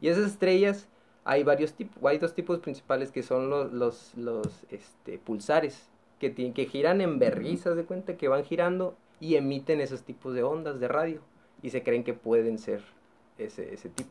[0.00, 0.86] Y esas estrellas
[1.24, 5.88] hay varios tipos, hay dos tipos principales que son los, los, los este, pulsares,
[6.22, 10.34] que, tienen, que giran en berrizas de cuenta, que van girando y emiten esos tipos
[10.34, 11.20] de ondas de radio
[11.62, 12.80] y se creen que pueden ser
[13.38, 14.10] ese, ese tipo.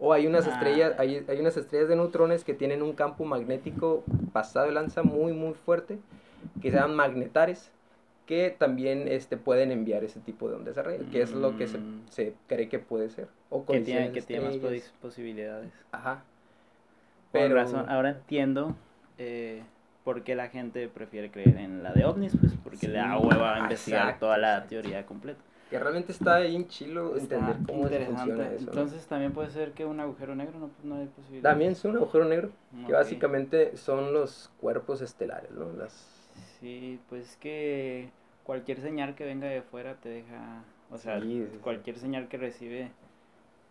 [0.00, 0.50] O hay unas Ah.
[0.54, 5.04] estrellas, hay, hay unas estrellas de neutrones que tienen un campo magnético pasado de lanza
[5.04, 5.98] muy muy fuerte,
[6.60, 7.70] que se llaman magnetares,
[8.26, 11.68] que también este, pueden enviar ese tipo de ondas de radio, que es lo que
[11.68, 12.02] se, Mm.
[12.10, 13.28] se cree que puede ser.
[13.50, 14.56] O Que tiene, que más
[15.00, 15.72] posibilidades.
[15.92, 16.24] Ajá.
[17.30, 18.74] Con Pero- razón, ahora entiendo
[19.18, 19.62] eh,
[20.06, 23.26] por qué la gente prefiere creer en la de ovnis, pues porque le da Sí,
[23.26, 24.70] hueva a investigar exacto, toda la exacto.
[24.70, 25.40] teoría completa.
[25.68, 28.14] Que realmente está bien chilo Está entender cómo interesante.
[28.32, 28.64] funciona eso.
[28.66, 28.70] ¿no?
[28.70, 31.50] Entonces también puede ser que un agujero negro no, no hay posibilidad.
[31.50, 32.50] También es un agujero negro,
[32.86, 32.98] que Ok.
[32.98, 35.72] básicamente son los cuerpos estelares, ¿no?
[35.72, 35.92] Las...
[36.60, 38.10] Sí, pues es que
[38.44, 41.58] cualquier señal que venga de fuera te deja, o sea, Sí, sí, sí.
[41.62, 42.90] cualquier señal que recibe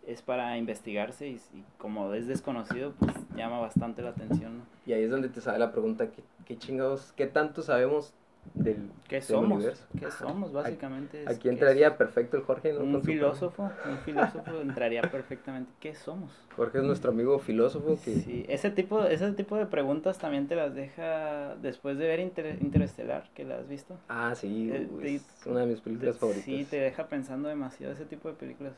[0.08, 4.64] es para investigarse y, y como es desconocido, pues llama bastante la atención.
[4.86, 8.14] Y ahí es donde te sale la pregunta, ¿qué, qué chingados, qué tanto sabemos
[8.54, 9.54] del, ¿Qué del somos?
[9.54, 9.84] universo?
[10.00, 10.54] ¿Qué somos?
[10.54, 12.80] Básicamente es Aquí ¿qué entraría perfecto el Jorge, ¿no?
[12.82, 15.72] un filósofo, un filósofo entraría perfectamente.
[15.80, 16.32] ¿Qué somos?
[16.56, 18.16] Jorge es nuestro amigo filósofo que...
[18.22, 22.58] Sí, ese tipo, ese tipo de preguntas también te las deja después de ver Inter-
[22.62, 23.98] Interestelar, que la has visto.
[24.08, 26.46] Ah, sí, Eh, te- es una de mis películas Te- favoritas.
[26.46, 28.74] Sí, te deja pensando demasiado ese tipo de películas.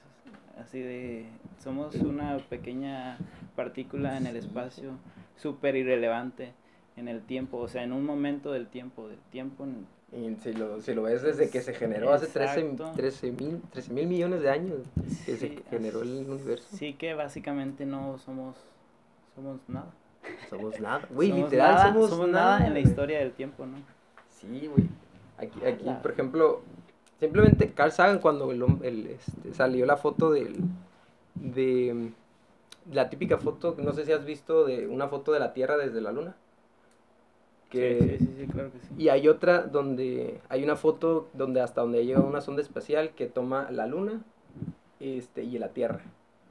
[0.60, 1.28] Así de,
[1.64, 3.20] somos una pequeña
[3.56, 4.92] partícula en el espacio,
[5.36, 6.54] súper irrelevante
[6.98, 9.64] en el tiempo, o sea, en un momento del tiempo, del tiempo.
[9.64, 12.92] en- Y si lo, si lo ves desde que se generó hace 13 Exacto.
[12.96, 14.80] 13 mil 13 mil millones de años
[15.26, 16.66] que Sí, se generó el universo.
[16.76, 18.56] Sí que básicamente no somos,
[19.36, 19.92] somos nada.
[20.50, 21.02] Somos nada.
[21.12, 23.78] Güey, literal nada, somos, nada en la historia del tiempo, ¿no?
[24.30, 24.88] Sí, güey.
[25.38, 26.62] Aquí, aquí por ejemplo,
[27.20, 30.56] simplemente Carl Sagan cuando el, el, este, salió la foto del,
[31.36, 32.12] de
[32.92, 36.02] la típica foto, no sé si has visto, de una foto de la Tierra desde
[36.02, 36.36] la Luna.
[37.70, 38.94] Que, Sí, sí, sí, sí, claro que sí.
[38.98, 43.28] Y hay otra donde hay una foto donde hasta donde llega una sonda espacial que
[43.28, 44.22] toma la Luna
[45.00, 46.02] este, y la Tierra,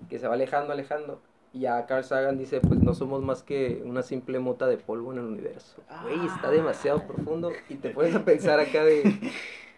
[0.09, 1.21] que se va alejando, alejando.
[1.53, 5.13] Y ya Carl Sagan dice, pues no somos más que una simple mota de polvo
[5.13, 5.83] en el universo.
[6.03, 9.19] Güey, está demasiado profundo y te pones a pensar acá de,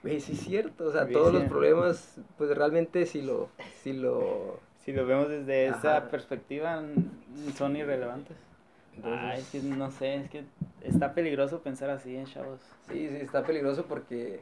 [0.03, 3.49] güey, sí es cierto, o sea, todos los problemas, pues realmente si lo,
[3.83, 4.67] si lo...
[4.85, 6.83] Si lo vemos desde esa perspectiva,
[7.59, 8.39] son irrelevantes.
[8.99, 10.45] Entonces, Ay, es que no sé, es que
[10.83, 12.61] está peligroso pensar así, ¿eh, chavos?
[12.89, 14.41] Sí, sí, está peligroso porque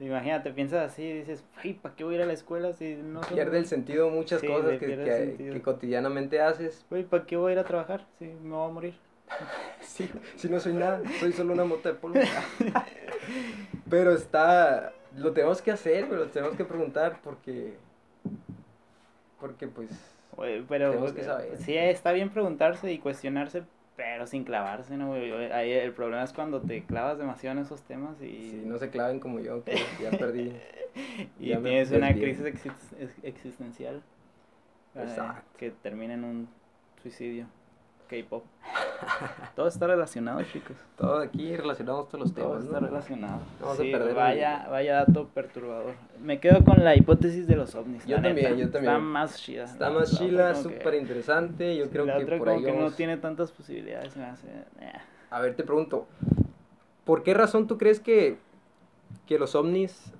[0.00, 2.94] Imagínate, piensas así y dices, ay, ¿para qué voy a ir a la escuela si
[2.94, 6.84] no pierde el sentido muchas Sí, cosas que, que- que cotidianamente haces.
[6.88, 8.94] Güey, ¿para qué voy a ir a trabajar si me voy a morir?
[9.82, 12.18] Sí, si no soy nada, soy solo una mota de polvo.
[13.90, 17.74] Pero está, lo tenemos que hacer, pero lo tenemos que preguntar porque,
[19.40, 19.90] porque pues,
[20.68, 21.56] pero Tenemos que saber.
[21.58, 23.64] sí, está bien preguntarse y cuestionarse,
[23.98, 25.08] pero sin clavarse, ¿no?
[25.08, 25.32] güey?
[25.50, 28.90] Ahí el problema es cuando te clavas demasiado en esos temas y, si no se
[28.90, 30.52] claven como yo, que ya perdí.
[31.40, 33.96] y ya tienes una crisis exis- ex- existencial
[34.94, 35.42] eh, Exacto.
[35.58, 36.48] que termina en un
[37.02, 37.46] suicidio.
[38.08, 38.44] K-pop.
[39.56, 40.76] Todo está relacionado, chicos.
[40.96, 42.86] Todo aquí relacionamos todos los Todo temas, está ¿no?
[42.86, 43.40] relacionado.
[43.60, 45.94] Vamos a Sí, el- vaya, vaya dato perturbador.
[46.22, 48.04] Me quedo con la hipótesis de los ovnis.
[48.06, 48.50] Yo también, neta.
[48.50, 48.94] yo también.
[48.94, 49.64] Está más chida.
[49.64, 52.72] Está más que- súper interesante, yo sí, creo la que otra por como ahí que
[52.78, 54.16] no tiene tantas posibilidades.
[54.16, 54.48] Me hace.
[54.80, 54.92] eh.
[55.30, 56.06] A ver, te pregunto,
[57.04, 58.38] ¿por qué razón tú crees que,
[59.26, 60.12] que los ovnis,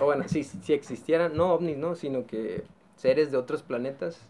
[0.00, 2.64] o bueno, si, si existieran, no ovnis, no, sino que
[2.96, 4.20] seres de otros planetas,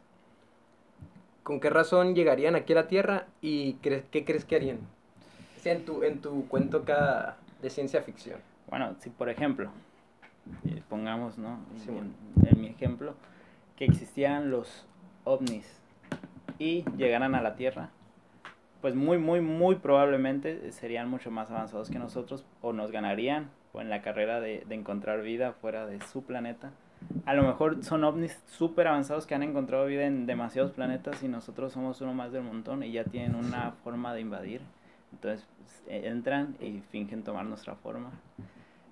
[1.43, 4.79] ¿con qué razón llegarían aquí a la Tierra y cre- qué crees que harían?
[5.57, 8.39] O sea, en tu, en tu cuento acá de ciencia ficción.
[8.69, 9.71] Bueno, si por ejemplo,
[10.67, 11.59] eh, pongamos, ¿no?
[11.73, 12.11] En- Sí, bueno.
[12.43, 13.15] en, en mi ejemplo,
[13.77, 14.87] que existieran los
[15.25, 15.81] ovnis
[16.59, 17.91] y llegaran a la Tierra,
[18.81, 23.81] pues muy, muy, muy probablemente serían mucho más avanzados que nosotros o nos ganarían o
[23.83, 26.71] en la carrera de, de encontrar vida fuera de su planeta.
[27.27, 31.29] A lo mejor son ovnis súper avanzados que han encontrado vida en demasiados planetas y
[31.29, 34.61] nosotros somos uno más del montón y ya tienen una forma de invadir.
[35.13, 38.11] Entonces pues, e- entran y fingen tomar nuestra forma.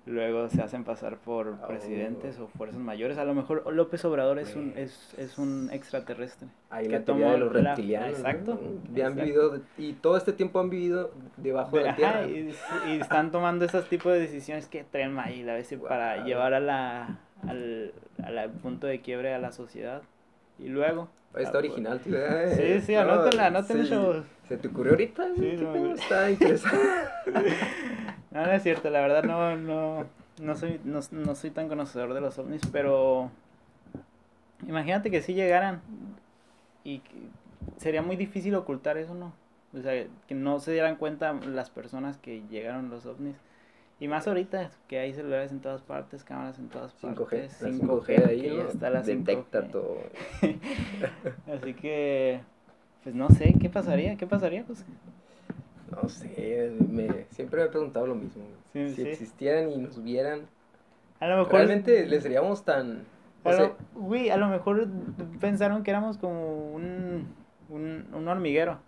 [0.05, 1.67] Luego se hacen pasar por Oh.
[1.67, 3.17] presidentes o fuerzas mayores.
[3.19, 6.47] A lo mejor López Obrador es un, es, es un extraterrestre.
[6.71, 8.09] Ahí que la tomó de los reptilianos.
[8.11, 8.15] ¿no?
[8.17, 8.59] Exacto,
[9.05, 12.27] han vivido, y todo este tiempo han vivido debajo de la Tierra.
[12.27, 12.53] y,
[12.87, 16.25] y están tomando esos tipos de decisiones que traen ahí a veces para Wow.
[16.25, 20.01] llevar a la, al, a la- punto de quiebre a la sociedad.
[20.57, 21.09] Y luego...
[21.35, 22.79] Está ah, original tu idea, eh.
[22.79, 23.89] Sí, sí, anótenla, anótenla, sí.
[23.89, 24.25] chavos.
[24.47, 25.27] ¿Se te ocurrió ahorita?
[25.35, 25.83] Sí, ¿Qué no, pedo?
[25.85, 25.99] güey.
[25.99, 26.77] Está interesante.
[28.31, 30.05] No, no es cierto, la verdad no, no,
[30.39, 33.31] no soy, no, no soy tan conocedor de los ovnis, pero
[34.67, 35.81] imagínate que si llegaran
[36.83, 37.01] y
[37.77, 39.33] sería muy difícil ocultar eso, ¿no?
[39.75, 43.35] O sea, que no se dieran cuenta las personas que llegaron los ovnis.
[43.99, 47.61] Y más ahorita, que hay celulares en todas partes, cámaras en todas 5G, partes.
[47.61, 48.69] la 5G, 5G ahí que ya ¿no?
[48.69, 49.71] está la detecta 5G.
[49.71, 50.13] todo.
[51.47, 52.45] Así que,
[53.03, 54.15] pues no sé, ¿qué pasaría?
[54.17, 54.85] ¿Qué pasaría, José?
[55.87, 58.43] No sé, me, siempre me he preguntado lo mismo.
[58.73, 59.07] Sí, si sí.
[59.07, 60.49] existieran y nos vieran,
[61.19, 61.65] A lo mejor...
[61.65, 63.05] realmente les seríamos tan...
[63.43, 64.87] A lo, güey, a lo mejor
[65.39, 67.35] pensaron que éramos como un,
[67.69, 68.79] un, un hormiguero.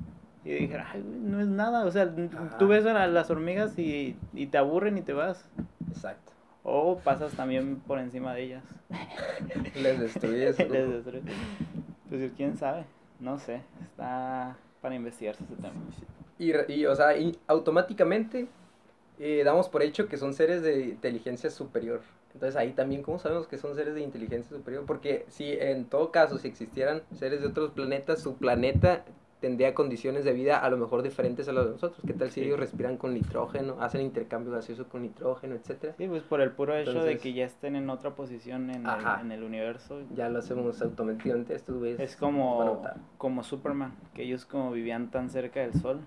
[0.43, 1.85] Y dijeron, ay, no es nada.
[1.85, 2.57] O sea, Ajá.
[2.57, 5.45] tú ves a la- las hormigas y, y te aburren y te vas.
[5.89, 6.31] exacto.
[6.63, 8.63] O pasas también por encima de ellas.
[9.75, 10.57] Les destruyes.
[10.69, 10.91] Les loco.
[11.11, 11.21] destruye.
[12.09, 12.85] Pues quién sabe.
[13.19, 13.61] No sé.
[13.83, 15.73] Está para investigarse ese tema.
[16.39, 18.47] Y, y, o sea, y automáticamente
[19.19, 22.01] eh, damos por hecho que son seres de inteligencia superior.
[22.33, 24.85] Entonces ahí también, ¿cómo sabemos que son seres de inteligencia superior?
[24.87, 29.03] Porque si en todo caso, si existieran seres de otros planetas, su planeta
[29.41, 31.99] tendría condiciones de vida a lo mejor diferentes a las de nosotros.
[32.07, 32.45] ¿Qué tal si Sí.
[32.45, 35.95] ellos respiran con nitrógeno, hacen intercambio gaseoso con nitrógeno, etcétera?
[35.97, 39.15] Sí, pues por el puro hecho de que ya estén en otra posición en, Ajá.
[39.15, 40.01] el, en el universo.
[40.15, 42.83] Ya lo hacemos automáticamente, estos güeyes Es como,
[43.17, 45.99] como Superman, que ellos como vivían tan cerca del sol,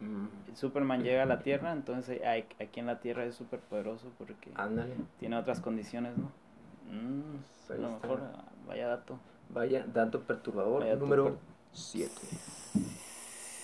[0.00, 4.48] Mm, Superman llega a la Tierra, entonces aquí en la Tierra es súper poderoso porque
[4.54, 6.30] ándale, tiene otras condiciones, ¿no?
[6.88, 9.18] Mm, a lo mejor, ah, vaya dato.
[9.48, 11.36] vaya, dato perturbador, Vaya número
[11.72, 12.10] 7.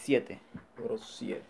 [0.03, 0.39] 7.
[0.77, 1.43] Número 7.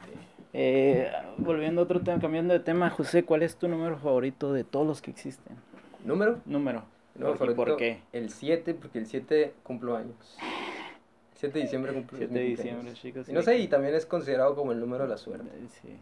[0.57, 4.63] Eh, volviendo a otro tema, cambiando de tema, José, ¿cuál es tu número favorito de
[4.65, 5.57] todos los que existen?
[6.05, 6.85] Número Número.
[7.17, 8.03] No, ¿Por- qué?
[8.13, 10.37] El 7, porque el 7 cumplo años.
[10.41, 13.29] El 7 de diciembre cumple 7 mi de diciembre, chicos.
[13.29, 15.49] Y no sé, y también es considerado como el número de la suerte.
[15.83, 15.97] Sí.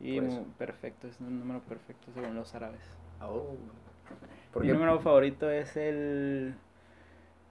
[0.00, 0.20] Y
[0.58, 2.80] perfecto, es un número perfecto según los árabes.
[3.22, 3.56] Oh.
[4.60, 6.54] Mi número favorito es el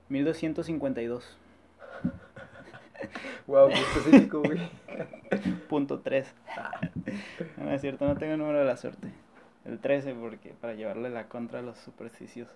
[0.09, 1.37] 1252.
[3.47, 4.59] wow, qué específico, güey.
[5.69, 6.33] Punto 3.
[6.57, 6.71] Ah,
[7.57, 9.09] No, no es cierto, no tengo el número de la suerte.
[9.65, 12.53] El 13 porque para llevarle la contra a los supersticiosos.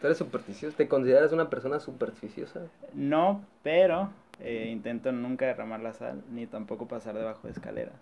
[0.00, 0.76] ¿Tú eres supersticioso?
[0.76, 2.60] ¿Te consideras una persona supersticiosa?
[2.92, 7.94] No, pero eh, intento nunca derramar la sal ni tampoco pasar debajo de escaleras.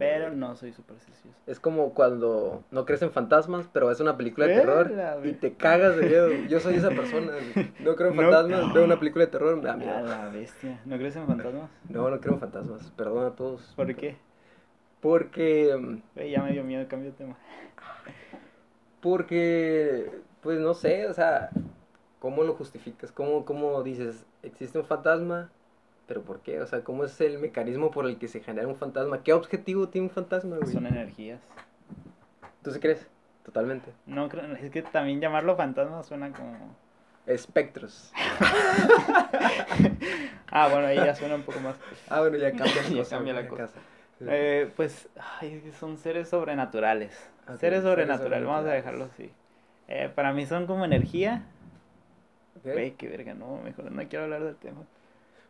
[0.00, 1.36] Pero no soy supersticioso.
[1.46, 4.90] Es como cuando no crees en fantasmas, pero ves una película de terror
[5.24, 6.30] y te cagas de miedo.
[6.48, 7.32] Yo soy esa persona.
[7.80, 8.22] No creo en No.
[8.22, 10.08] fantasmas, veo una película de terror, me da A miedo.
[10.08, 10.80] la bestia.
[10.86, 11.70] ¿No crees en fantasmas?
[11.90, 12.90] No, no creo en fantasmas.
[12.96, 13.74] Perdón a todos.
[13.76, 14.16] ¿Por qué?
[15.02, 17.36] Porque ya me dio miedo, cambio de tema.
[19.02, 20.10] Porque,
[20.42, 21.50] pues no sé, o sea,
[22.20, 23.12] ¿cómo lo justificas?
[23.12, 25.50] ¿Cómo, cómo dices, existe un fantasma?
[26.10, 26.60] ¿Pero por qué?
[26.60, 29.22] O sea, ¿cómo es el mecanismo por el que se genera un fantasma?
[29.22, 30.68] ¿Qué objetivo tiene un fantasma, güey?
[30.68, 31.40] Son energías.
[32.64, 33.06] ¿Tú sí crees?
[33.44, 33.92] Totalmente.
[34.06, 36.74] No creo, es que también llamarlo fantasma suena como...
[37.26, 38.12] Espectros.
[40.52, 41.76] Ah, bueno, ahí ya suena un poco más.
[42.08, 43.16] Ah, bueno, ya cambia la Ya cosa.
[43.16, 43.62] cambia la cosa.
[43.66, 43.78] casa.
[44.22, 45.08] Eh, pues,
[45.40, 47.16] ay, son seres sobrenaturales.
[47.60, 49.30] Seres sobrenaturales, vamos a dejarlo así.
[49.86, 51.44] Eh, para mí son como energía.
[52.64, 54.82] Güey, qué verga, no, mejor no quiero hablar del tema.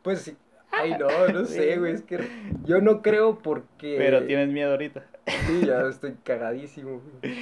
[0.02, 0.36] Pues sí.
[0.72, 1.94] Ay, no, no sé, güey.
[1.94, 2.18] Es que
[2.64, 3.96] yo no creo porque.
[3.98, 5.04] Pero tienes miedo ahorita.
[5.46, 7.00] Sí, ya estoy cagadísimo.
[7.22, 7.34] güey.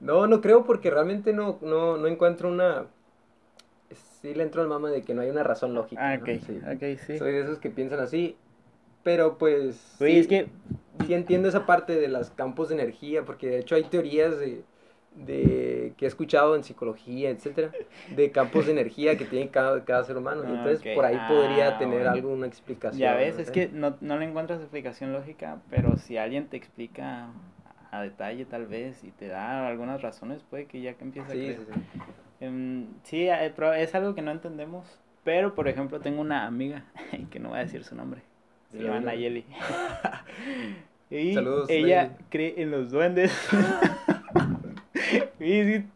[0.00, 2.86] No, no creo porque realmente no, no, no encuentro una...
[4.20, 6.00] Sí le entro al mama de que no hay una razón lógica.
[6.02, 6.22] Ah, ¿no?
[6.22, 6.60] ok, Sí.
[6.64, 7.18] ok, sí.
[7.18, 8.36] Soy de esos que piensan así,
[9.02, 9.96] pero pues...
[9.98, 10.48] Güey, sí, es que
[11.06, 14.62] sí entiendo esa parte de los campos de energía, porque de hecho hay teorías de,
[15.14, 17.72] de que he escuchado en psicología, etcétera,
[18.14, 20.42] de campos de energía que tiene cada, cada ser humano.
[20.44, 20.94] y Ah, entonces ok.
[20.94, 22.10] por ahí podría Ah, tener bueno.
[22.12, 23.00] alguna explicación.
[23.00, 26.56] Ya ves, no es que no, no le encuentras explicación lógica, pero si alguien te
[26.56, 27.28] explica
[27.90, 31.32] a detalle tal vez y te da algunas razones, puede que ya que empiece a
[31.32, 31.56] Sí, creer.
[31.58, 32.00] sí, sí.
[32.40, 36.84] Em, sí, eh, es algo que no entendemos, pero por ejemplo tengo una amiga,
[37.30, 38.22] que no voy a decir su nombre,
[38.70, 39.00] se llama.
[39.00, 39.44] Nayeli.
[41.10, 42.24] y Saludos, ella Nayeli.
[42.30, 43.32] cree en los duendes.
[45.48, 45.86] Y sí,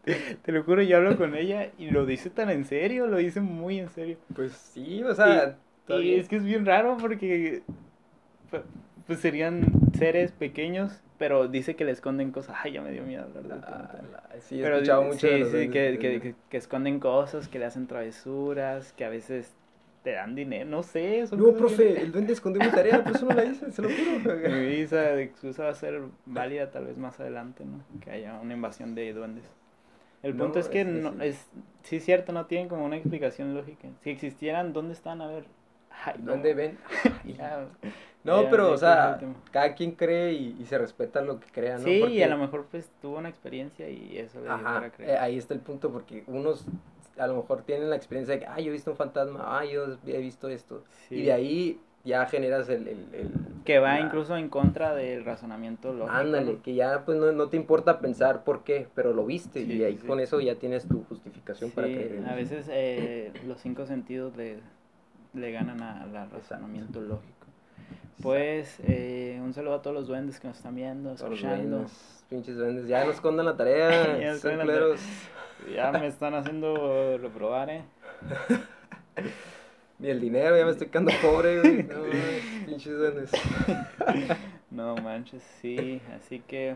[0.43, 3.41] te lo juro, yo hablo con ella y lo dice tan en serio, lo dice
[3.41, 4.17] muy en serio.
[4.35, 5.57] Pues sí, o sea...
[5.87, 7.61] Y es que es bien raro porque
[8.51, 8.63] pu-
[9.07, 12.57] pues serían seres pequeños, pero dice que le esconden cosas.
[12.63, 13.89] Ay, ya me dio miedo hablar tema.
[13.89, 16.21] Ah, la- sí, he Pero escuchado mucho sí, de sí, que, sí, sí.
[16.21, 19.53] que- que esconden cosas, que le hacen travesuras, que a veces
[20.03, 21.25] te dan dinero, no sé.
[21.27, 23.81] son No, profe, bien- el duende escondió mi tarea, por eso no la hice, se
[23.81, 24.35] lo juro.
[24.69, 27.79] Y esa excusa va a ser válida tal vez más adelante, ¿no?
[28.01, 29.45] Que haya una invasión de duendes.
[30.21, 31.47] El No, punto es que es que no, es,
[31.83, 33.87] sí es cierto, no tienen como una explicación lógica.
[34.03, 35.21] Si existieran, ¿dónde están?
[35.21, 35.45] A ver,
[36.05, 36.31] Ay, no.
[36.33, 36.77] ¿Dónde ven?
[37.37, 37.65] Ya,
[38.23, 41.47] No, Ya, pero, o sea, que cada quien cree y, y se respeta lo que
[41.51, 41.83] crea, ¿no?
[41.83, 44.87] Sí, y Porque- a lo mejor pues tuvo una experiencia y eso le dio para
[44.87, 45.17] eh, creer.
[45.19, 46.65] ahí está el punto, porque unos
[47.17, 49.65] a lo mejor tienen la experiencia de que, ah, yo he visto un fantasma, ah,
[49.65, 50.83] yo he visto esto.
[51.09, 51.15] Sí.
[51.15, 52.87] Y de ahí ya generas el...
[52.87, 53.31] el, el-
[53.63, 56.11] Que va la- incluso en contra del razonamiento lógico.
[56.17, 59.73] Ándale, que ya pues no, no te importa pensar por qué, pero lo viste Sí,
[59.73, 63.61] y ahí sí, con eso ya tienes tu justificación para en a veces eh, los
[63.61, 64.57] cinco sentidos le,
[65.33, 67.31] le ganan al razonamiento lógico.
[68.21, 71.69] Pues eh, un saludo a todos los duendes que nos están viendo, Todos los escuchando.
[71.77, 74.17] duendes, pinches duendes, ya nos escondan la tarea,
[75.71, 77.83] Ya me están haciendo reprobar, eh.
[79.99, 81.83] Ni el dinero, ya me estoy quedando pobre, güey.
[81.87, 83.31] No, pinches duendes.
[84.71, 86.75] No manches, sí, así que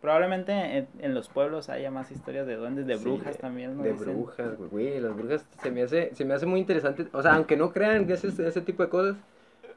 [0.00, 3.82] probablemente en, en los pueblos haya más historias de duendes, de Sí, brujas también, ¿no?
[3.82, 4.14] De Dicen.
[4.14, 7.34] brujas, güey, güey, las brujas se me hace, se me hace muy interesante, o sea,
[7.34, 9.16] aunque no crean que ese, ese tipo de cosas,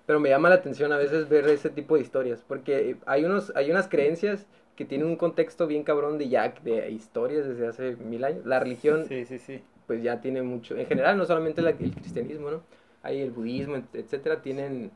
[0.06, 3.52] pero me llama la atención a veces ver ese tipo de historias, porque hay unos,
[3.56, 4.46] hay unas creencias
[4.82, 8.60] que tienen un contexto bien cabrón de ya, de historias desde hace mil años, la
[8.60, 9.62] religión Sí, sí, sí.
[9.88, 12.62] pues ya tiene mucho, en general no solamente la- el cristianismo, ¿no?
[13.04, 14.92] Hay el budismo, et- etcétera, tienen,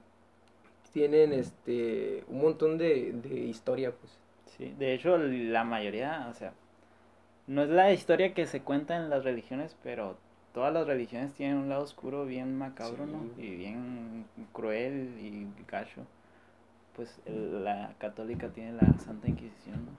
[0.94, 4.18] tienen este, un montón de, de historia, pues.
[4.58, 6.54] Sí, de hecho la mayoría, o sea,
[7.48, 10.18] no es la historia que se cuenta en las religiones, pero
[10.54, 13.26] todas las religiones tienen un lado oscuro bien macabro, ¿no?
[13.44, 16.02] Y bien cruel y gacho.
[16.96, 19.92] Pues el- la católica tiene la Santa Inquisición, ¿no?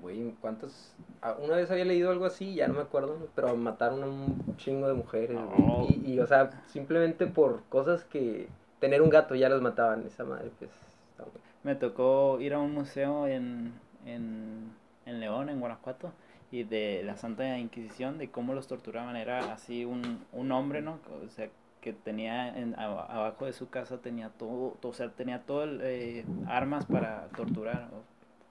[0.00, 0.92] Güey, ¿cuántos?
[1.22, 4.56] ah, Una vez había leído algo así, ya no me acuerdo, pero mataron a un
[4.56, 5.36] chingo de mujeres.
[5.58, 5.86] Oh.
[5.88, 8.48] Y, y, o sea, simplemente por cosas que...
[8.78, 10.70] Tener un gato ya los mataban, esa madre, pues...
[11.64, 13.72] Me tocó ir a un museo en,
[14.06, 14.70] en,
[15.04, 16.12] en León, en Guanajuato,
[16.52, 19.16] y de la Santa Inquisición, de cómo los torturaban.
[19.16, 21.00] Era así un, un hombre, ¿no?
[21.26, 21.48] O sea,
[21.80, 25.80] que tenía en, aba- abajo de su casa, tenía todo, o sea, tenía todo el,
[25.82, 27.88] eh, armas para torturar,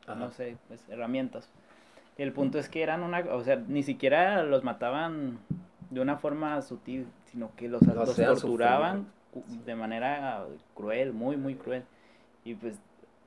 [0.07, 1.49] o, no sé, pues, herramientas.
[2.17, 5.37] El punto es que eran una, o sea, ni siquiera los mataban
[5.89, 9.05] de una forma sutil, sino que los, torturaban
[9.65, 11.83] de manera cruel, muy, muy cruel.
[12.43, 12.79] Y pues,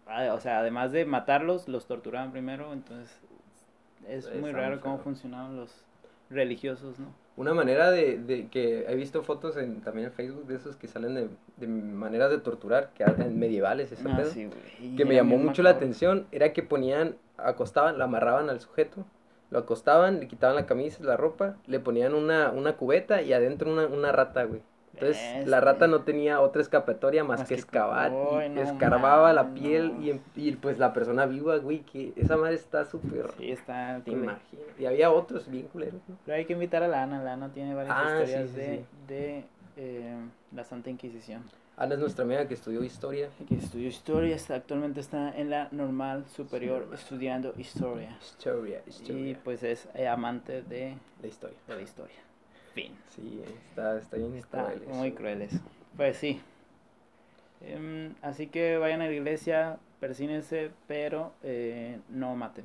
[0.07, 3.17] o sea, además de matarlos, los torturaban primero, entonces
[4.09, 5.85] es Está muy muy raro cómo funcionaban los
[6.31, 7.07] religiosos, ¿no?
[7.37, 10.89] Una manera de, de que he visto fotos en, también en Facebook de esos que
[10.89, 14.49] salen de, de maneras de torturar, que hacen medievales, ese Ah, pedo, sí,
[14.97, 19.07] que me llamó mucho la atención, era que ponían, acostaban, lo amarraban al sujeto,
[19.51, 23.73] lo acostaban, le quitaban la camisa, la ropa, le ponían una, una cubeta y adentro
[23.73, 24.61] una, una rata, güey.
[24.95, 28.61] Entonces la rata no tenía otra escapatoria más, Más que que- excavar Uy, y no
[28.61, 30.03] escarbaba la mames, piel no.
[30.03, 33.31] y, em- y, pues la persona viva, güey, que esa madre está súper...
[33.39, 34.25] Sí, está te cool.
[34.25, 34.65] imaginas.
[34.79, 36.17] Y había otros bien culeros, ¿no?
[36.27, 38.85] Pero hay que invitar a Lana, Lana tiene varias Ah, sí, historias sí, de, sí.
[39.09, 39.45] de
[39.77, 40.17] eh,
[40.53, 41.43] la Santa Inquisición.
[41.77, 43.31] Ana es nuestra amiga que estudió historia.
[43.49, 46.99] Que estudió historia, está, actualmente está en la normal superior normal.
[46.99, 48.19] estudiando historia.
[48.21, 49.39] Historia, Y historia.
[49.43, 51.57] pues es eh, amante de, La historia.
[51.67, 52.17] de la historia.
[52.75, 52.93] Fin.
[53.09, 55.13] Sí, está, está bien Está cruel eso, muy güey.
[55.15, 55.59] cruel eso.
[55.97, 56.41] Pues sí.
[57.63, 62.65] Em, así que vayan a la iglesia, persínense, pero eh, no maten.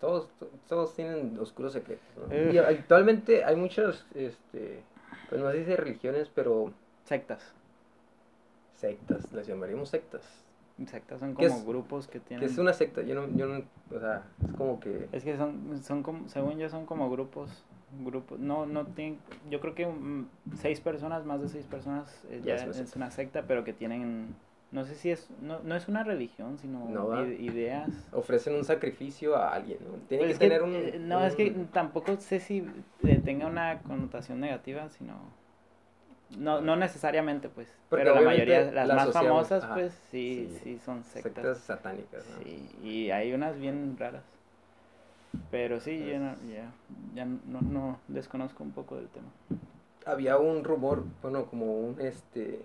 [0.00, 2.52] Todos, to- todos tienen oscuros secretos, ¿no?
[2.52, 4.82] Y actualmente hay muchas, este,
[5.30, 6.72] pues no sé si religiones, pero
[7.04, 7.54] Sectas.
[8.74, 10.22] sectas, las llamaríamos sectas.
[10.86, 12.46] Sectas son ¿Qué como es- grupos que ¿Qué tienen...
[12.46, 13.00] es una secta?
[13.00, 13.62] Yo no, yo no,
[13.96, 15.08] o sea, es como que...
[15.12, 17.48] Es que son, son como, según yo son como grupos,
[18.04, 19.18] grupos, no, no tienen,
[19.50, 19.88] yo creo que
[20.56, 23.64] seis personas, más de seis personas, eh, Ya ya es una es una secta, pero
[23.64, 24.34] que tienen,
[24.72, 27.88] no sé si es, no, no es una religión, sino ideas.
[28.12, 29.96] ofrecen un sacrificio a alguien, ¿no?
[30.08, 30.74] Tiene Pues que tener un...
[30.74, 32.64] eh, No, es que tampoco sé si
[33.04, 35.14] eh, tenga una connotación negativa, sino,
[36.38, 40.48] no, no necesariamente, pues, Porque pero la mayoría, las la más famosas, ajá, pues, sí,
[40.50, 41.58] sí, sí, son sectas sectas.
[41.60, 42.42] satánicas, ¿no?
[42.42, 44.24] Sí, y hay unas bien raras.
[45.50, 46.72] Pero sí, yo no, ya,
[47.14, 49.28] ya no, no desconozco un poco del tema.
[50.04, 52.64] había un rumor, bueno, como un este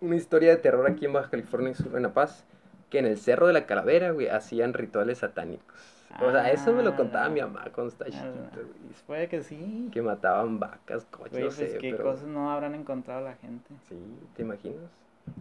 [0.00, 2.44] una historia de terror aquí en Baja California Sur, en La Paz,
[2.90, 6.04] que en el Cerro de la Calavera, güey, hacían rituales satánicos.
[6.20, 8.94] O sea, eso me lo contaba mi mamá cuando estaba ah, chiquito, güey.
[9.06, 9.88] Puede que sí.
[9.92, 13.34] Que mataban vacas, coches, Güey, no pues sé, qué pero cosas no habrán encontrado la
[13.36, 13.74] gente.
[13.88, 13.96] sí,
[14.34, 14.90] ¿te imaginas?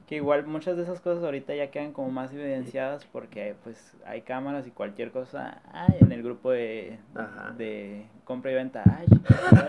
[0.07, 4.21] Que igual muchas de esas cosas ahorita ya quedan como más evidenciadas porque pues hay
[4.21, 5.61] cámaras y cualquier cosa.
[5.71, 7.53] Ay, en el grupo de, Ajá.
[7.57, 8.83] de compra y venta.
[8.85, 9.07] Ay,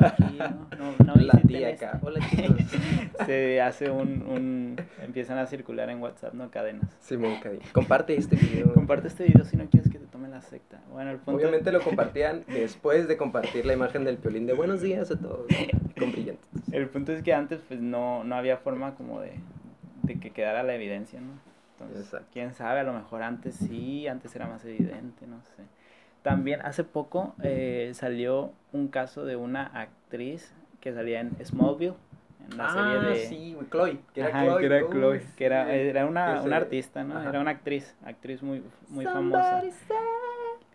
[0.01, 0.39] aquí,
[0.79, 2.01] no, no, no la tía acá.
[2.03, 2.57] Hola, chicos.
[3.27, 4.77] Se hace un, un...
[5.03, 6.51] Empiezan a circular en WhatsApp, ¿no?
[6.51, 6.97] Cadenas.
[7.01, 7.59] Simón Cadí.
[7.73, 8.73] Comparte este video.
[8.73, 10.81] Comparte este video si no quieres que te tome la secta.
[10.91, 14.81] Bueno, el punto Obviamente lo compartían después de compartir la imagen del piolín de buenos
[14.81, 15.47] días a todos,
[15.99, 16.49] con brillantes.
[16.73, 19.33] El punto es que antes pues no, no había forma como de,
[20.15, 21.33] de que quedara la evidencia, ¿no?
[21.73, 22.29] Entonces, Exacto.
[22.33, 25.63] quién sabe, a lo mejor antes sí, antes era más evidente, no sé.
[26.23, 31.95] También hace poco eh, salió un caso de una actriz que salía en Smallville,
[32.51, 33.27] en la ah, serie de...
[33.27, 34.01] sí, Chloe.
[34.13, 34.61] Que era Ajá, Chloe.
[34.61, 35.71] que era Chloe, que era, sí.
[35.73, 37.17] era una, una artista, ¿no?
[37.17, 37.29] Ajá.
[37.31, 39.63] Era una actriz, actriz muy, muy famosa.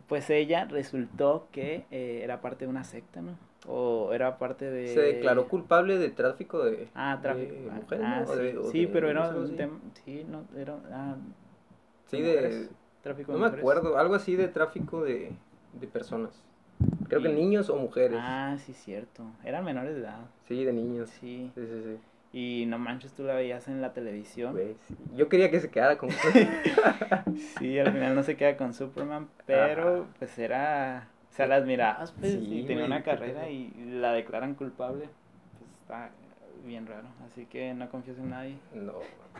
[0.07, 3.37] Pues ella resultó que eh, era parte de una secta, ¿no?
[3.67, 4.89] O era parte de...
[4.89, 7.53] Se declaró culpable de tráfico de, Ah, tráfico.
[7.53, 8.31] de ah, mujeres, ah, ¿no?
[8.31, 9.79] O sí, de- o sí, de- pero no era un tema...
[10.05, 10.75] Sí, no, era...
[10.91, 11.15] Ah,
[12.07, 12.75] Sí, mujeres, de...
[13.01, 13.63] tráfico No de me mujeres.
[13.63, 15.31] acuerdo, algo así de tráfico de,
[15.79, 16.31] de personas.
[17.07, 18.19] Creo que niños o mujeres.
[18.21, 19.23] Ah, sí, cierto.
[19.43, 20.19] Eran menores de edad.
[20.47, 21.09] Sí, de niños.
[21.09, 21.51] Sí.
[21.55, 21.97] Sí, sí, sí.
[22.37, 24.55] Y no manches, tú la veías en la televisión.
[24.57, 24.95] Sí.
[25.15, 26.09] Yo quería que se quedara con...
[27.59, 31.07] Sí, al final no se queda con Superman, pero pues era...
[31.35, 35.09] O sea, las mirabas, pues, Sí, y tenía güey, una carrera y la declaran culpable.
[35.59, 36.09] Pues está
[36.63, 37.09] bien raro.
[37.25, 38.57] Así que no confías en nadie.
[38.73, 38.93] No,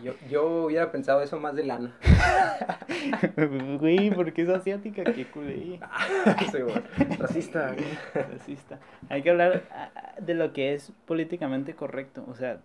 [0.03, 1.95] yo, yo hubiera pensado eso más de lana.
[3.79, 5.05] Güey, ¿por qué es asiática?
[5.05, 5.79] Qué culé.
[6.51, 6.83] Sí, güey.
[7.17, 7.71] Racista.
[7.71, 7.85] güey.
[8.29, 8.77] Racista.
[9.07, 12.25] Hay que hablar ah, de lo que es políticamente correcto.
[12.27, 12.59] O sea,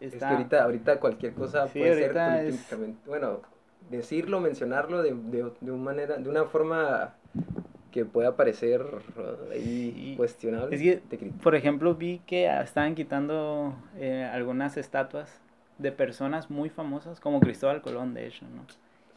[0.00, 0.30] Es que está...
[0.30, 2.98] ahorita, ahorita cualquier cosa Sí, puede ahorita ser es- políticamente...
[3.06, 3.40] Bueno,
[3.90, 7.14] decirlo, mencionarlo de, de, de, una manera, de una forma
[7.98, 10.76] que pueda parecer uh, ahí cuestionable.
[10.76, 15.40] Es que, te por ejemplo, vi que estaban quitando eh, algunas estatuas
[15.78, 18.62] de personas muy famosas, como Cristóbal Colón, de hecho, ¿no?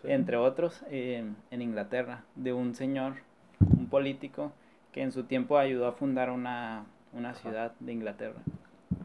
[0.02, 0.12] Sí.
[0.12, 3.14] Entre otros, eh, en Inglaterra, de un señor,
[3.60, 4.52] un político,
[4.92, 8.42] que en su tiempo ayudó a fundar una, una ciudad de Inglaterra.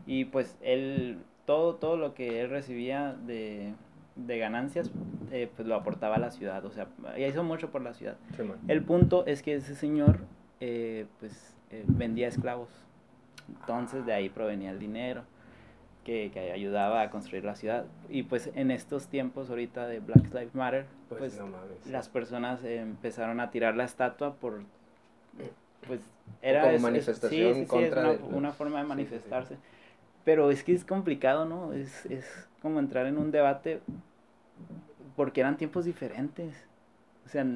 [0.06, 3.74] Y pues él, todo, todo lo que él recibía de,
[4.16, 4.90] de ganancias,
[5.30, 6.88] eh, pues lo aportaba a la ciudad, o sea,
[7.18, 8.16] hizo mucho por la ciudad.
[8.36, 8.42] Sí.
[8.68, 10.18] El punto es que ese señor,
[10.60, 12.70] eh, pues, eh, vendía esclavos.
[13.60, 15.22] Entonces de ahí provenía el dinero
[16.04, 17.84] que, que ayudaba a construir la ciudad.
[18.08, 21.48] Y pues en estos tiempos ahorita de Black Lives Matter, Pues, pues, no
[21.90, 24.62] las personas empezaron a tirar la estatua por,
[25.86, 26.00] pues,
[26.42, 29.56] era como es- es- manifestación sí, sí, sí, es contra una, forma de manifestarse.
[30.26, 31.72] Pero es que es complicado, ¿no?
[31.72, 32.26] Es, es
[32.60, 33.80] como entrar en un debate
[35.16, 36.54] porque eran tiempos diferentes.
[37.24, 37.46] O sea,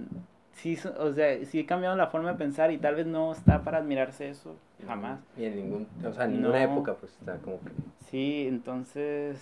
[0.52, 3.62] sí, o sea, sí he cambiado la forma de pensar y tal vez no está
[3.62, 4.56] para admirarse eso,
[4.86, 5.20] jamás.
[5.36, 6.72] Y en ningún, o sea, en ninguna No.
[6.72, 7.70] época, pues está como que.
[8.08, 9.38] Sí, entonces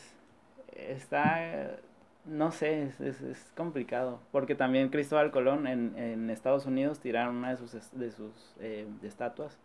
[0.75, 1.77] está,
[2.25, 7.37] no sé, es, es, es complicado, porque también Cristóbal Colón en, en Estados Unidos tiraron
[7.37, 9.59] una de sus, de sus eh, estatuas,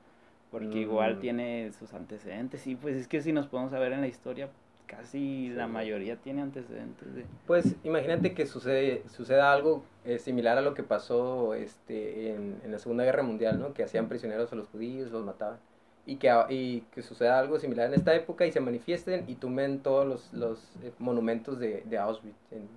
[0.54, 1.20] porque igual Mm.
[1.20, 4.50] tiene sus antecedentes, y pues es que si nos podemos ver en la historia,
[4.86, 5.72] casi la Sí.
[5.72, 7.26] mayoría tiene antecedentes de...
[7.48, 12.72] Pues imagínate que sucede, suceda algo eh, similar a lo que pasó este, en, en
[12.72, 13.74] la Segunda Guerra Mundial, ¿no?
[13.74, 15.58] Que hacían prisioneros a los judíos, los mataban.
[16.06, 19.80] Y que, y que suceda algo similar en esta época y se manifiesten y tumben
[19.80, 22.36] todos los, los eh, monumentos de, de Auschwitz.
[22.52, 22.68] en-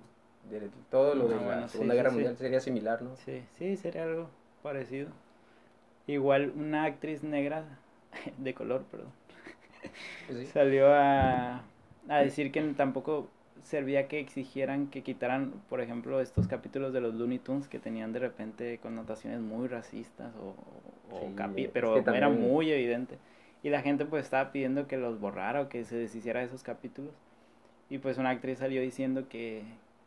[0.49, 2.15] de, todo lo de Ah, la bueno, sí, Segunda sí, Guerra sí.
[2.15, 3.15] Mundial sería similar, ¿no?
[3.17, 4.29] Sí, sí, sería algo
[4.63, 5.09] parecido.
[6.07, 7.65] Igual una actriz negra,
[8.37, 9.11] de color, perdón.
[10.25, 10.53] Pues sí.
[10.53, 11.63] salió a,
[12.07, 13.27] a decir que tampoco
[13.63, 18.13] servía que exigieran que quitaran, por ejemplo, estos capítulos de los Looney Tunes que tenían
[18.13, 20.55] de repente connotaciones muy racistas o,
[21.15, 23.17] o Sí, capi- es pero era muy evidente.
[23.63, 26.63] Y la gente pues estaba pidiendo que los borrara o que se deshiciera de esos
[26.63, 27.11] capítulos.
[27.89, 29.63] Y pues una actriz salió diciendo que,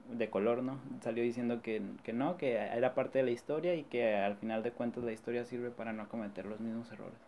[0.08, 0.78] de color, ¿no?
[1.02, 4.62] Salió diciendo que, que no, que era parte de la historia y que al final
[4.62, 7.18] de cuentas la historia sirve para no cometer los mismos errores.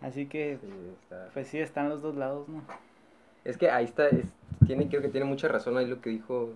[0.00, 0.68] Así que, Sí,
[1.02, 2.62] está- pues sí, están los dos lados, ¿no?
[3.44, 4.26] Es que ahí está, es-
[4.66, 6.50] tiene, creo que tiene mucha razón ahí lo que dijo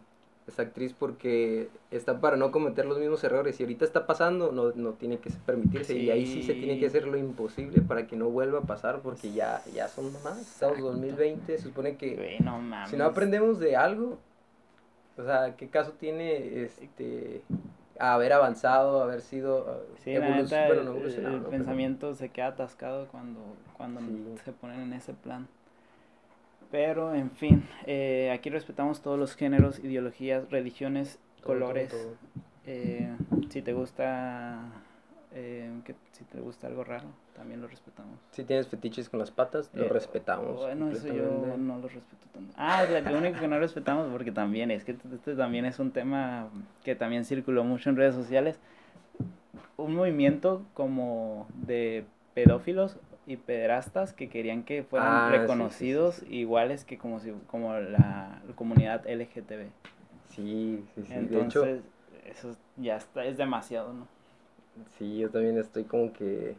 [0.47, 4.73] esa actriz porque está para no cometer los mismos errores y ahorita está pasando, no,
[4.73, 8.17] no tiene que permitirse y ahí sí se tiene que hacer lo imposible para que
[8.17, 10.85] no vuelva a pasar porque ya, ya son más, estamos en Exacto.
[10.85, 14.19] 2020, se supone que no si no aprendemos de algo,
[15.19, 17.43] o sea, ¿qué caso tiene este
[17.99, 21.49] haber avanzado, haber sido Sí, la evolu- neta, bueno, no evolucionado, el ¿no?
[21.49, 23.41] Pero- pensamiento se queda atascado cuando,
[23.77, 24.35] cuando Sí.
[24.45, 25.47] se ponen en ese plan.
[26.71, 31.91] Pero, en fin, eh, aquí respetamos todos los géneros, ideologías, religiones, todo, colores.
[31.91, 32.17] todo, todo.
[32.67, 33.15] Eh,
[33.51, 34.61] si te gusta,
[35.35, 38.19] eh, que, si te gusta algo raro, también lo respetamos.
[38.33, 40.57] Si tienes fetiches con las patas, lo Eh, respetamos.
[40.61, 42.53] Bueno, eso yo no lo respeto tanto.
[42.57, 46.49] Ah, lo único que no respetamos, porque también es que este también es un tema
[46.85, 48.59] que también circuló mucho en redes sociales.
[49.77, 52.05] Un movimiento como de
[52.35, 56.27] pedófilos y pederastas que querían que fueran Ah, sí, sí, sí, reconocidos sí.
[56.37, 59.69] iguales que como si como la comunidad LGTB.
[60.31, 61.13] Sí, sí, sí.
[61.13, 61.83] de Entonces, hecho,
[62.27, 64.09] eso ya está, es demasiado, ¿no?
[64.99, 66.55] Sí, yo también estoy como que.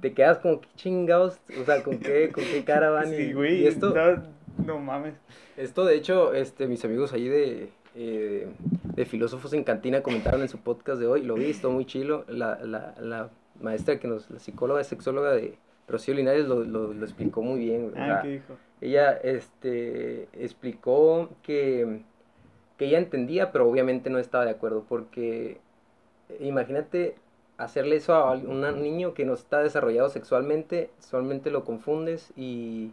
[0.00, 1.38] te quedas como, ¿qué chingados?
[1.60, 3.08] O sea, ¿con qué, con qué cara van?
[3.10, 3.62] Sí, y, güey.
[3.62, 4.22] y esto, no,
[4.64, 5.14] no mames.
[5.56, 8.48] esto, de hecho, este, mis amigos ahí de, eh,
[8.94, 12.24] de Filósofos en Cantina comentaron en su podcast de hoy, lo vi, estuvo muy chilo.
[12.28, 13.30] La, la, la
[13.60, 17.86] maestra que nos, la psicóloga, sexóloga de Rocío Linares lo, lo, lo explicó muy bien.
[17.86, 18.54] O Ah, sea, ¿qué dijo?
[18.80, 22.00] ella este, explicó que,
[22.78, 25.58] que ella entendía, pero obviamente no estaba de acuerdo, porque
[26.40, 27.16] imagínate
[27.58, 32.92] hacerle eso a un niño que no está desarrollado sexualmente, solamente lo confundes y,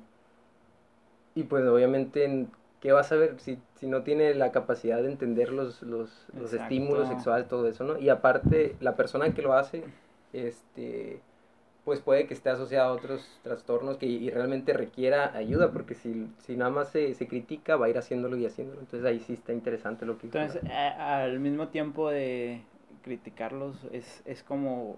[1.35, 2.47] y pues obviamente,
[2.81, 6.53] ¿qué vas a ver si, si no tiene la capacidad de entender los, los, los
[6.53, 7.97] estímulos sexuales, todo eso, ¿no?
[7.97, 9.83] Y aparte, la persona que lo hace,
[10.33, 11.21] este
[11.85, 16.27] pues puede que esté asociado a otros trastornos que y realmente requiera ayuda, porque si,
[16.39, 18.81] si nada más se, se critica, va a ir haciéndolo y haciéndolo.
[18.81, 22.61] Entonces ahí sí está interesante lo que Entonces, a- al mismo tiempo de
[23.01, 24.97] criticarlos, es, es como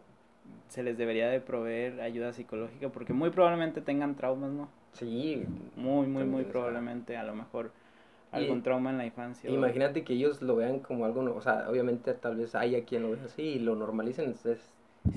[0.69, 4.67] se les debería de proveer ayuda psicológica, porque muy probablemente tengan traumas, ¿no?
[4.93, 5.43] Sí,
[5.75, 7.71] Muy, muy, muy probablemente, a lo mejor
[8.33, 9.49] y- algún trauma en la infancia.
[9.49, 13.03] o- imagínate que ellos lo vean como algo, o sea, obviamente tal vez haya quien
[13.03, 14.59] lo vea así y lo normalicen, entonces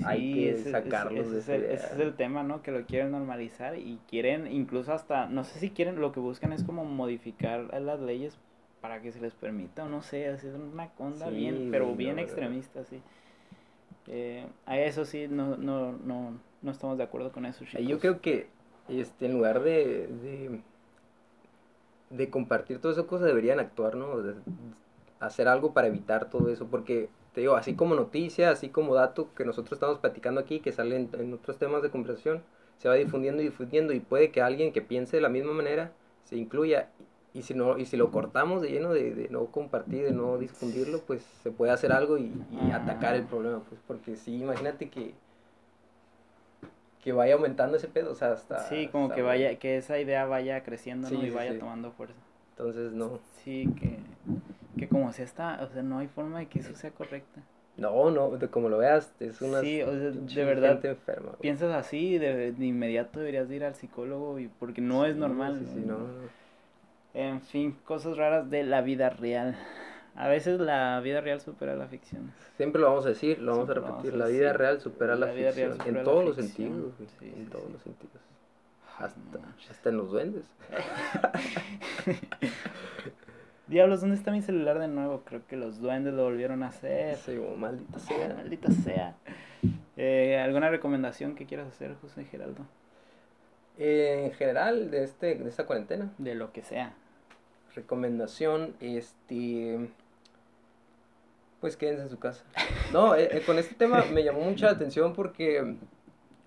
[0.03, 1.73] hay que ese- ese- sacarlos ese de es esa el- idea.
[1.75, 2.61] ese es el tema, ¿no?
[2.61, 6.53] Que lo quieren normalizar y quieren, incluso hasta, no sé si quieren, lo que buscan
[6.53, 8.37] es como modificar a las leyes
[8.87, 12.19] para que se les permita, o no sé, es una onda Sí, bien, pero bien
[12.19, 13.01] extremista, sí.
[14.07, 17.85] Eh, a eso sí, no, no, no, no estamos de acuerdo con eso, chicos.
[17.85, 18.47] Yo creo que
[18.87, 20.61] este, en lugar de, de,
[22.09, 24.21] de compartir todas esas cosas, deberían actuar, ¿no?
[24.21, 24.35] De-
[25.19, 29.33] hacer algo para evitar todo eso, porque te digo, así como noticia, así como dato
[29.35, 32.43] que nosotros estamos platicando aquí, que salen en otros temas de conversación,
[32.77, 35.91] se va difundiendo y difundiendo y puede que alguien que piense de la misma manera
[36.23, 36.89] se incluya
[37.37, 40.37] y si no y si lo cortamos de lleno de, de no compartir, de no
[40.37, 44.89] difundirlo, pues se puede hacer algo y, y atacar el problema, pues porque sí, imagínate
[44.89, 45.13] que
[47.03, 49.99] que vaya aumentando ese pedo, o sea, hasta Sí, como hasta- que vaya, que esa
[49.99, 51.23] idea vaya creciendo, ¿no?
[51.23, 51.59] Y sí, vaya sí.
[51.59, 52.15] tomando fuerza.
[52.57, 53.19] Entonces no.
[53.43, 53.99] Sí, que,
[54.79, 57.41] que como sea está, o sea, no hay forma de que eso sea correcta.
[57.77, 61.33] No, no, de como lo veas, es una Sí, o sea, de verdad, enferma.
[61.39, 65.59] piensas así, de, de inmediato deberías de ir al psicólogo y porque no es normal.
[65.63, 66.46] Sí, sí, no, no.
[67.17, 69.55] En fin, cosas raras de la vida real.
[70.15, 72.31] A veces la vida real supera la ficción.
[72.57, 74.11] Siempre lo vamos a decir, lo vamos a Siempre repetir.
[74.11, 75.77] vamos a La vida real supera la, La vida real ficción.
[75.87, 77.73] supera en todos los sentidos, Sí, en todos sí.
[77.73, 78.21] los sentidos.
[78.99, 80.45] Ay, Hasta, hasta en los duendes.
[83.67, 85.23] Diablos, ¿dónde está mi celular de nuevo?
[85.25, 87.17] Creo que los duendes lo volvieron a hacer.
[87.17, 88.33] Sí, maldita Ah, sea.
[88.35, 89.15] maldita sea.
[89.97, 92.65] Eh, ¿Alguna recomendación que quieras hacer, José Geraldo?
[93.77, 96.93] Eh, en general, de, este, de esta cuarentena, De lo que sea.
[97.75, 99.89] Recomendación, este...
[101.59, 102.43] Pues quédense en su casa.
[102.93, 105.75] No, eh, eh, con este tema me llamó mucha la atención porque,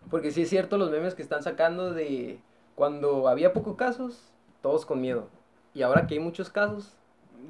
[0.08, 2.38] porque sí es cierto los memes que están sacando de
[2.74, 5.28] cuando había pocos casos, todos con miedo.
[5.74, 6.96] Y ahora que hay muchos casos,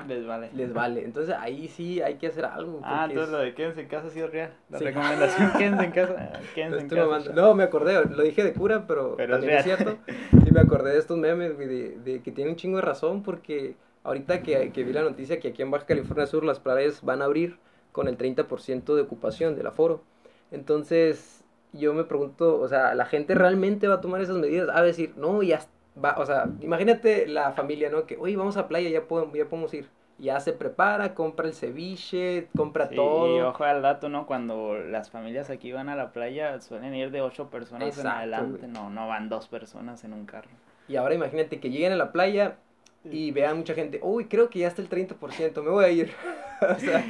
[0.08, 0.50] Les vale.
[0.54, 1.04] les vale.
[1.04, 2.80] Entonces ahí sí hay que hacer algo.
[2.82, 4.52] Ah, entonces es- lo de quédense en casa ha sido real.
[4.68, 4.84] La Sí.
[4.84, 6.32] recomendación, quédense en casa.
[6.54, 7.32] Quédense en Estoy casa.
[7.32, 9.78] No, me acordé, lo dije de cura, pero, Pero es también es, real.
[9.78, 9.98] cierto.
[10.48, 13.22] Y me acordé de estos memes, güey, de, de que tienen un chingo de razón,
[13.22, 17.02] porque ahorita que, que vi la noticia que aquí en Baja California Sur las playas
[17.04, 17.58] van a abrir
[17.92, 20.02] con el 30% de ocupación del aforo.
[20.50, 24.68] Entonces, yo me pregunto, o sea, ¿la gente realmente va a tomar esas medidas?
[24.72, 25.60] A decir, no, ya
[26.02, 28.06] va, o sea, imagínate la familia, ¿no?
[28.06, 29.88] Que, oye, vamos a playa, ya podemos, ya podemos ir.
[30.18, 33.36] Ya se prepara, compra el ceviche, compra Sí, todo.
[33.36, 34.26] y ojo al dato, ¿no?
[34.26, 38.16] Cuando las familias aquí van a la playa suelen ir de ocho personas Exacto, en
[38.16, 38.58] adelante.
[38.58, 38.70] güey.
[38.70, 40.50] No, no van dos personas en un carro.
[40.88, 42.56] Y ahora imagínate que lleguen a la playa
[43.04, 46.12] y vean mucha gente, uy, creo que ya está el 30%, me voy a ir.
[46.60, 47.02] o sea,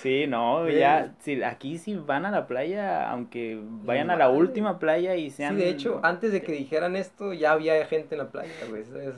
[0.00, 0.78] Sí, no, Güey.
[0.78, 4.38] ya, si, aquí si van a la playa, aunque vayan a la vale.
[4.38, 5.56] última playa y sí, sean...
[5.56, 8.84] de hecho, antes de que dijeran esto, ya había gente en la playa, güey.
[8.84, 9.14] ¿sabes?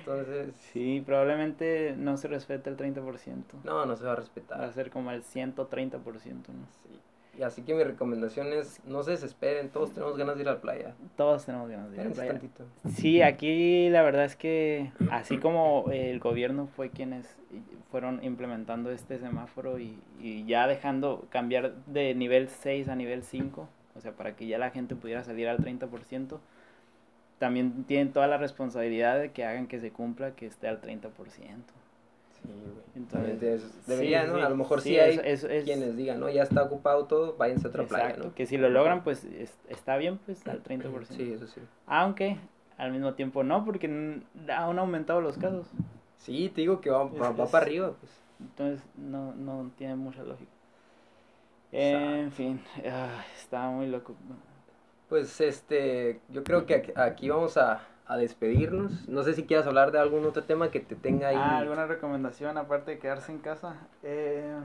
[0.00, 3.62] Entonces, Sí, probablemente no se respete el 30%.
[3.64, 4.72] no, no se va a Va a respetar.
[4.72, 6.66] ser como el 130%, ¿no?
[6.82, 7.00] Sí.
[7.38, 10.54] Y así que mi recomendación es, no se desesperen, todos tenemos ganas de ir a
[10.54, 10.94] la playa.
[11.16, 12.32] Todos tenemos ganas de ir a la playa.
[12.32, 12.64] tantito.
[12.96, 17.36] Sí, aquí la verdad es que así como el gobierno fue quienes
[17.92, 23.68] fueron implementando este semáforo y, y ya dejando cambiar de nivel 6 a nivel 5,
[23.94, 26.38] o sea, para que ya la gente pudiera salir al 30%,
[27.38, 31.08] también tienen toda la responsabilidad de que hagan que se cumpla que esté al 30%.
[32.94, 34.36] Entonces, Entonces, debería, sí, ¿no?
[34.36, 36.28] sí, A lo mejor sí, sí, hay es- quienes digan, ¿no?
[36.30, 38.34] Ya está ocupado todo, váyanse a otra playa, Exacto, ¿no?
[38.34, 41.14] que si lo logran, pues es- está bien, pues al 30%.
[41.14, 41.60] Sí, eso sí.
[41.86, 42.38] Aunque
[42.76, 44.22] al mismo tiempo no, porque n-
[44.52, 45.66] han aumentado los casos.
[46.16, 48.12] Sí, te digo que va, va, para arriba, pues.
[48.40, 50.50] Entonces no, no tiene mucha lógica.
[51.70, 54.14] En fin, ah, está muy loco.
[55.08, 59.06] Pues este, yo creo que aquí vamos a, a despedirnos.
[59.08, 61.36] No sé si quieras hablar de algún otro tema que te tenga ahí.
[61.38, 63.76] Ah, ¿alguna recomendación aparte de quedarse en casa?
[64.02, 64.56] Eh,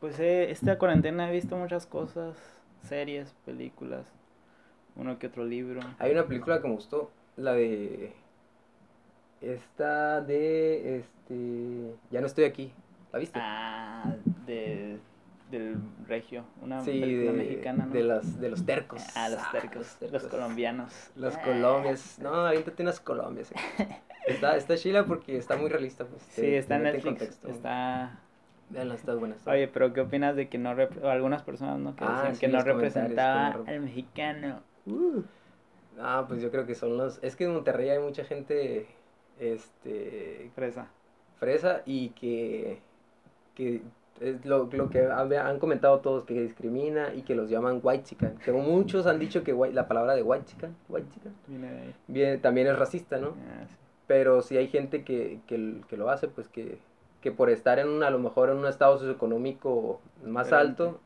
[0.00, 2.36] pues eh, esta cuarentena he visto muchas cosas,
[2.82, 4.06] series, películas,
[4.96, 5.80] uno que otro libro.
[5.98, 8.12] Hay una película que me gustó, la de
[9.40, 12.70] esta de este, ya no estoy aquí.
[13.12, 13.38] ¿La viste?
[13.42, 14.14] Ah,
[14.46, 14.81] de,
[15.52, 15.76] del
[16.08, 17.92] Regio, una sí, película de, mexicana, ¿no?
[17.92, 19.02] de los de los tercos.
[19.14, 20.24] Ah, los tercos, los, tercos.
[20.24, 21.10] colombianos.
[21.14, 21.42] Los Ah.
[21.42, 22.18] colombias.
[22.20, 23.52] No, aviéntate unas colombias.
[23.52, 23.56] eh.
[24.26, 26.04] Está, está chila porque está muy realista.
[26.04, 27.48] Pues, te- Sí, está te en Netflix, contexto.
[27.48, 28.20] está...
[28.72, 29.34] Está buena.
[29.34, 31.94] está Oye, pero ¿qué opinas de que no, rep- algunas personas, ¿no?
[31.96, 34.60] Que Ah, decían sí, que no los representaba que no rep- al mexicano.
[34.86, 35.22] Uh.
[36.00, 37.18] Ah, pues yo creo que son los.
[37.22, 38.86] Es que en Monterrey hay mucha gente.
[39.40, 40.50] Este.
[40.54, 40.86] Fresa.
[41.38, 42.78] Fresa y que.
[43.56, 43.82] Que
[44.22, 48.36] es lo, lo que han, comentado todos, que discrimina y que los llaman white chican.
[48.44, 51.78] Que muchos han dicho que white- la palabra de white chican, white chican, Viene de
[51.82, 51.94] ahí.
[52.08, 53.28] bien, también es racista, ¿no?
[53.28, 53.74] Ah, sí.
[54.06, 56.78] Pero si hay gente que, que, que lo hace, pues que,
[57.20, 61.00] que por estar en una, a lo mejor en un estado socioeconómico más alto,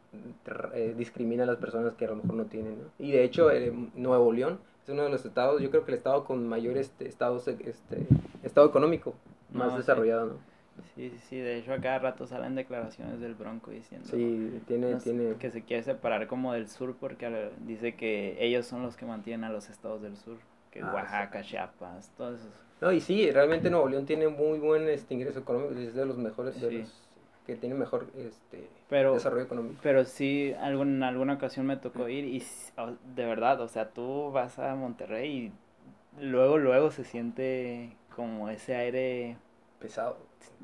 [0.74, 2.84] eh, discrimina a las personas que a lo mejor no tienen, ¿no?
[2.98, 5.98] Y de hecho, eh, Nuevo León es uno de los estados, yo creo que el
[5.98, 8.06] estado con mayor este, estado, este,
[8.42, 9.14] estado económico
[9.52, 9.76] más No, sí.
[9.78, 10.55] desarrollado, ¿no?
[10.95, 14.93] Sí, sí, sí, de hecho a cada rato salen declaraciones del Bronco diciendo Sí, tiene,
[14.93, 15.35] no sé, tiene...
[15.37, 19.07] que se quiere separar como del sur porque eh, dice que ellos son los que
[19.07, 20.37] mantienen a los estados del sur,
[20.70, 22.53] que Ah, Oaxaca, Chiapas, todos esos.
[22.81, 26.18] No, y sí, realmente Nuevo León tiene muy buen este, ingreso económico, es de los
[26.18, 27.03] mejores, de los
[27.47, 29.79] que tiene mejor este, Pero, desarrollo económico.
[29.83, 32.43] pero sí, algún, en alguna ocasión me tocó ir y
[33.14, 35.53] de verdad, o sea, tú vas a Monterrey
[36.18, 39.37] y luego, luego se siente como ese aire
[39.87, 40.16] Pesado,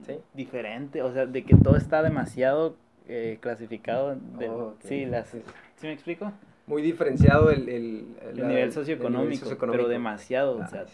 [0.07, 0.18] ¿sí?
[0.35, 2.77] diferente, o sea, de que todo está demasiado
[3.09, 4.16] eh, clasificado.
[4.39, 4.81] del- Oh, ok.
[4.85, 5.43] Sí, las, Sí.
[5.77, 6.33] ¿sí me explico?
[6.66, 9.83] Muy diferenciado el, el, nivel el socioeconómico, nivel socioeconómico.
[9.85, 10.87] pero demasiado, o sea,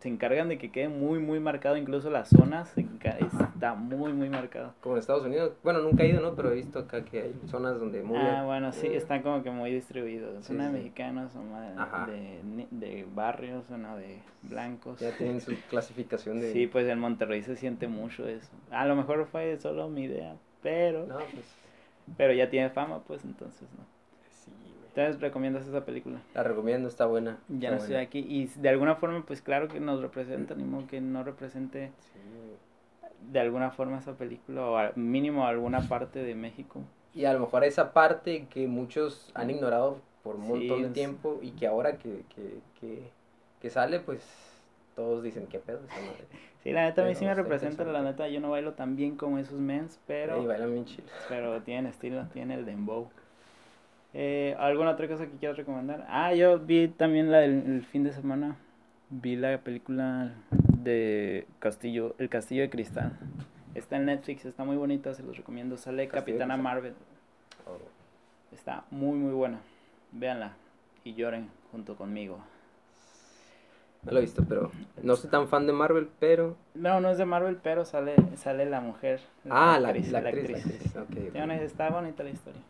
[0.00, 4.72] se encargan de que quede muy, muy marcado, incluso las zonas, está muy, muy marcado.
[4.80, 5.52] Como en Estados Unidos.
[5.62, 6.34] Bueno, nunca he ido, ¿no?
[6.34, 8.16] Pero he visto acá que hay zonas donde muy...
[8.16, 10.46] Ah, bueno, sí, están como que muy distribuidos.
[10.46, 10.76] Sí, Una de sí.
[10.78, 11.32] mexicanos,
[11.76, 12.06] Ajá.
[12.06, 15.00] de, de barrios, una de blancos.
[15.00, 16.54] Ya tienen su clasificación de...
[16.54, 18.50] Sí, pues en Monterrey se siente mucho eso.
[18.70, 21.44] A lo mejor fue solo mi idea, pero, No, pues...
[22.16, 23.99] pero ya tiene fama, pues entonces, ¿no?
[24.94, 26.20] Entonces, ¿recomiendas esa película?
[26.34, 27.38] La recomiendo, está buena.
[27.48, 28.02] Ya está no estoy buena.
[28.02, 28.18] aquí.
[28.28, 32.18] Y de alguna forma, pues claro que nos representa, ni modo que no represente Sí.
[33.30, 36.82] de alguna forma esa película, o al mínimo alguna parte de México.
[37.14, 40.88] Y a lo mejor esa parte que muchos han ignorado por un Sí, montón de
[40.88, 43.10] es- tiempo y que ahora que, que, que,
[43.60, 44.22] que sale, pues
[44.96, 45.80] todos dicen, ¿qué pedo?
[45.86, 46.24] Esa madre?"
[46.62, 49.16] Sí, la neta a mí sí me representa, la neta yo no bailo tan bien
[49.16, 51.08] como esos mens, pero, bailan bien chido.
[51.26, 53.08] pero tienen estilo, tienen el dembow.
[54.12, 56.04] Eh, ¿Alguna otra cosa que quieras recomendar?
[56.08, 58.56] Ah, yo vi también la del el fin de semana,
[59.08, 63.12] vi la película de Castillo, El Castillo de Cristal.
[63.74, 65.76] Está en Netflix, está muy bonita, se los recomiendo.
[65.76, 66.56] Sale Castillo Capitana.
[66.56, 66.94] Marvel,
[67.66, 67.78] Oh.
[68.54, 69.60] está muy muy buena.
[70.12, 70.54] Véanla
[71.04, 72.40] y lloren junto conmigo.
[74.02, 76.56] No lo he visto, pero no soy tan fan de Marvel, pero...
[76.74, 79.20] No, no es de Marvel, pero sale, sale la mujer.
[79.48, 80.96] Ah, la, la actriz, la actriz.
[80.96, 81.14] ok, ok.
[81.32, 82.62] Tiene una- Está bonita la historia.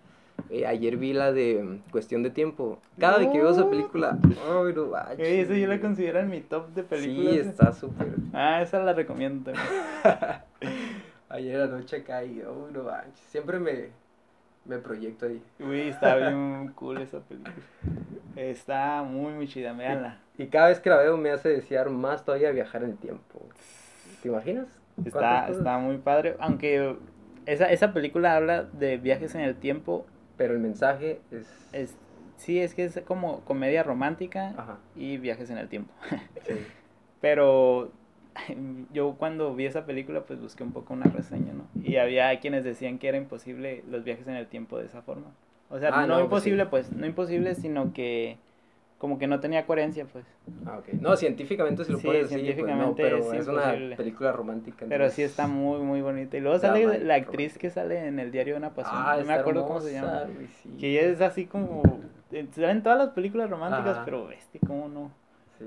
[0.48, 2.78] Eh, ayer vi la de mm, Cuestión de Tiempo.
[2.98, 4.18] Cada vez que veo esa película...
[4.22, 7.32] Ay, no manches, Ey, esa yo la considero en mi top de películas.
[7.32, 8.08] Sí, está súper...
[8.32, 9.52] Ah, esa la recomiendo.
[11.28, 12.42] Ayer anoche y...
[12.42, 13.20] Uy, no manches.
[13.28, 13.88] Siempre me,
[14.64, 15.42] me proyecto ahí.
[15.58, 17.54] Uy, está bien cool esa película.
[18.36, 20.18] Está muy, muy chida, véanla.
[20.38, 23.40] Y cada vez que la veo me hace desear más todavía viajar en el tiempo.
[24.22, 24.66] ¿Te imaginas?
[25.04, 26.96] Está, está muy padre, aunque
[27.46, 30.06] esa, esa película habla de viajes en el tiempo.
[30.40, 31.46] Pero el mensaje es...
[31.74, 31.94] Es,
[32.38, 34.78] sí, es que es como comedia romántica Ajá.
[34.96, 35.92] y viajes en el tiempo.
[36.46, 36.54] sí.
[37.20, 37.92] Pero
[38.94, 41.66] yo cuando vi esa película pues busqué un poco una reseña, ¿no?
[41.84, 45.26] Y había quienes decían que era imposible los viajes en el tiempo de esa forma.
[45.68, 46.68] O sea, Ah, no, no, pues imposible sí.
[46.70, 48.38] pues, no imposible, sino que
[49.00, 50.24] como que no tenía coherencia pues.
[50.66, 50.88] Ah, ok.
[51.00, 54.84] No, científicamente si lo Sí, pones así, pues no, pero es una película romántica.
[54.88, 56.36] Pero entonces- sí está muy, muy bonita.
[56.36, 58.94] Y luego sale la actriz que sale en el diario de una pasión.
[58.96, 60.26] Ah, no me acuerdo cómo se llama.
[60.62, 60.68] sí.
[60.78, 61.82] Que ella es así como...
[62.30, 64.04] eh, Salen todas las películas románticas, Ajá.
[64.04, 65.10] pero este, cómo no.
[65.58, 65.64] Sí.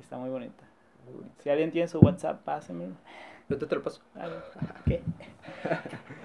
[0.00, 0.64] Está muy bonita.
[1.04, 1.24] muy.
[1.38, 2.94] Si alguien tiene su WhatsApp, pásenmelo.
[3.50, 4.00] Yo te, te lo paso.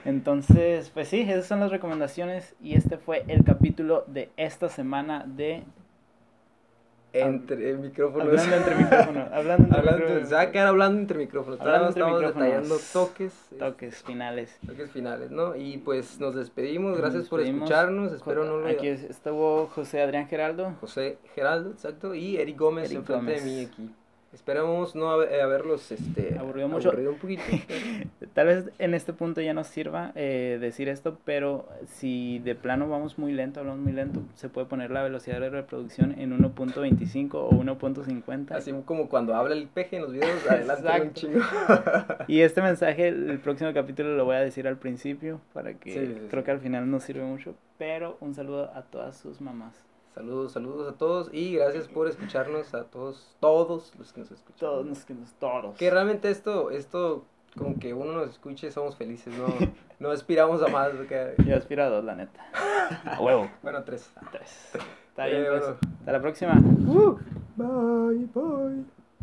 [0.06, 5.24] Entonces, pues sí, esas son las recomendaciones y este fue el capítulo de esta semana
[5.28, 5.64] de
[7.22, 8.28] entre micrófonos.
[8.28, 9.28] Hablando entre micrófonos.
[9.34, 10.30] Hablando entre Hablando, micrófonos.
[10.30, 11.62] se va a quedar hablando entre micrófonos.
[11.62, 13.34] Hablando Estamos, entre estamos detallando toques.
[13.60, 14.58] Toques finales.
[14.66, 15.56] Toques finales, ¿no?
[15.56, 16.92] Y pues nos despedimos.
[16.92, 18.12] Nos Gracias por escucharnos.
[18.14, 20.74] Espero no lo Aquí es- estuvo José Adrián Geraldo.
[20.82, 22.14] José Geraldo, exacto.
[22.16, 23.44] Y Eric Gómez Eric enfrente Gómez.
[23.46, 23.90] de mí aquí.
[24.36, 26.90] Esperamos no eh, haberlos este, Aburrido mucho.
[26.90, 27.42] aburrido un poquito.
[28.34, 32.90] Tal vez en este punto ya nos sirva eh, decir esto, pero si de plano
[32.90, 37.30] vamos muy lento, hablamos muy lento, se puede poner la velocidad de reproducción en 1.25
[37.34, 38.52] o 1.50.
[38.52, 41.40] Así como cuando habla el peje en los videos, adelante un chingo.
[42.28, 46.00] Y este mensaje, el próximo capítulo lo voy a decir al principio, para que Sí,
[46.08, 46.28] sí, sí.
[46.30, 47.56] creo que al final nos sirve mucho.
[47.78, 49.82] Pero un saludo a todas sus mamás.
[50.16, 54.58] Saludos, saludos a todos y gracias por escucharnos a todos, todos los que nos escuchan.
[54.60, 55.78] Todos, nos- que nos- todos.
[55.78, 57.26] Que realmente esto, esto,
[57.58, 59.46] con que uno nos escuche, somos felices, no,
[60.00, 60.92] no aspiramos a más.
[60.92, 62.40] porque- Yo aspiro a dos, la neta.
[63.06, 63.52] A huevo.
[63.62, 64.10] Bueno, tres.
[64.32, 64.72] Tres.
[65.10, 65.62] Está bien, Eh, pues.
[65.62, 65.78] bueno.
[66.00, 66.54] Hasta la próxima.
[67.58, 68.86] Bye, bye.